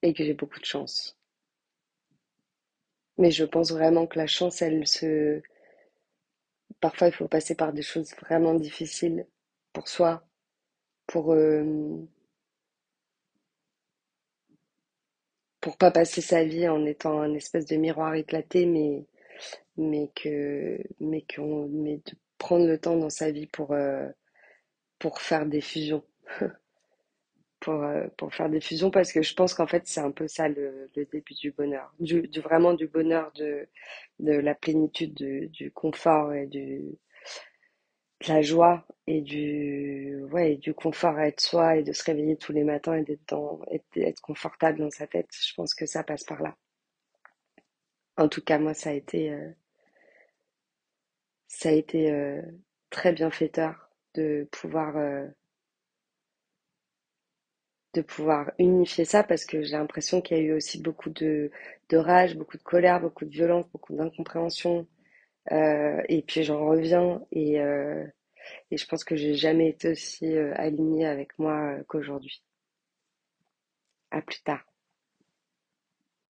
et 0.02 0.12
que 0.12 0.24
j'ai 0.24 0.34
beaucoup 0.34 0.58
de 0.58 0.64
chance. 0.64 1.16
Mais 3.18 3.30
je 3.30 3.44
pense 3.44 3.70
vraiment 3.70 4.06
que 4.06 4.18
la 4.18 4.26
chance, 4.26 4.62
elle 4.62 4.86
se... 4.86 5.42
Parfois, 6.80 7.06
il 7.06 7.12
faut 7.14 7.28
passer 7.28 7.54
par 7.54 7.72
des 7.72 7.82
choses 7.82 8.12
vraiment 8.16 8.54
difficiles 8.54 9.26
pour 9.72 9.86
soi, 9.88 10.26
pour 11.06 11.32
euh, 11.32 11.64
pour 15.60 15.76
pas 15.76 15.90
passer 15.90 16.20
sa 16.20 16.44
vie 16.44 16.68
en 16.68 16.84
étant 16.86 17.20
un 17.20 17.34
espèce 17.34 17.66
de 17.66 17.76
miroir 17.76 18.14
éclaté, 18.14 18.66
mais 18.66 19.04
mais 19.76 20.10
que 20.16 20.78
mais 21.00 21.24
qu'on 21.34 21.68
mais 21.68 21.98
de 21.98 22.12
prendre 22.38 22.66
le 22.66 22.78
temps 22.78 22.96
dans 22.96 23.10
sa 23.10 23.30
vie 23.30 23.46
pour 23.46 23.72
euh, 23.72 24.08
pour 24.98 25.20
faire 25.22 25.46
des 25.46 25.60
fusions. 25.62 26.04
pour, 27.60 27.82
euh, 27.82 28.06
pour 28.16 28.32
faire 28.34 28.48
des 28.48 28.60
fusions 28.60 28.90
parce 28.90 29.12
que 29.12 29.22
je 29.22 29.34
pense 29.34 29.54
qu'en 29.54 29.66
fait 29.66 29.82
c'est 29.86 30.00
un 30.00 30.10
peu 30.12 30.28
ça 30.28 30.48
le, 30.48 30.88
le 30.96 31.04
début 31.06 31.34
du 31.34 31.50
bonheur 31.50 31.92
du, 32.00 32.22
du 32.28 32.40
vraiment 32.40 32.74
du 32.74 32.86
bonheur 32.86 33.32
de, 33.34 33.66
de 34.20 34.32
la 34.32 34.54
plénitude 34.54 35.14
du, 35.14 35.48
du 35.48 35.70
confort 35.72 36.32
et 36.34 36.46
du 36.46 36.82
de 38.22 38.28
la 38.32 38.42
joie 38.42 38.86
et 39.06 39.20
du 39.22 40.22
ouais 40.30 40.54
et 40.54 40.56
du 40.56 40.74
confort 40.74 41.16
à 41.16 41.28
être 41.28 41.40
soi 41.40 41.76
et 41.76 41.82
de 41.82 41.92
se 41.92 42.04
réveiller 42.04 42.36
tous 42.36 42.52
les 42.52 42.64
matins 42.64 42.94
et 42.96 43.02
d'être 43.04 43.28
dans 43.28 43.60
et 43.70 43.82
d'être 43.94 44.20
confortable 44.20 44.78
dans 44.80 44.90
sa 44.90 45.06
tête 45.06 45.28
je 45.32 45.54
pense 45.54 45.74
que 45.74 45.86
ça 45.86 46.02
passe 46.04 46.24
par 46.24 46.42
là 46.42 46.56
en 48.18 48.28
tout 48.28 48.42
cas 48.42 48.58
moi 48.58 48.74
ça 48.74 48.90
a 48.90 48.92
été 48.92 49.30
euh, 49.32 49.50
ça 51.48 51.70
a 51.70 51.72
été 51.72 52.10
euh, 52.12 52.40
très 52.90 53.12
bienfaiteur 53.12 53.90
de 54.14 54.48
pouvoir 54.52 54.96
euh, 54.96 55.26
de 57.94 58.02
pouvoir 58.02 58.52
unifier 58.58 59.04
ça 59.04 59.22
parce 59.24 59.44
que 59.44 59.62
j'ai 59.62 59.76
l'impression 59.76 60.20
qu'il 60.20 60.36
y 60.36 60.40
a 60.40 60.42
eu 60.42 60.52
aussi 60.52 60.80
beaucoup 60.80 61.10
de, 61.10 61.50
de 61.88 61.96
rage, 61.96 62.36
beaucoup 62.36 62.56
de 62.58 62.62
colère, 62.62 63.00
beaucoup 63.00 63.24
de 63.24 63.30
violence, 63.30 63.66
beaucoup 63.72 63.94
d'incompréhension. 63.94 64.86
Euh, 65.52 66.02
et 66.08 66.22
puis 66.22 66.44
j'en 66.44 66.66
reviens 66.66 67.22
et, 67.32 67.60
euh, 67.60 68.04
et 68.70 68.76
je 68.76 68.86
pense 68.86 69.04
que 69.04 69.16
j'ai 69.16 69.34
jamais 69.34 69.68
été 69.70 69.90
aussi 69.90 70.26
euh, 70.36 70.52
alignée 70.56 71.06
avec 71.06 71.38
moi 71.38 71.76
qu'aujourd'hui. 71.88 72.42
À 74.10 74.20
plus 74.20 74.42
tard. 74.42 74.67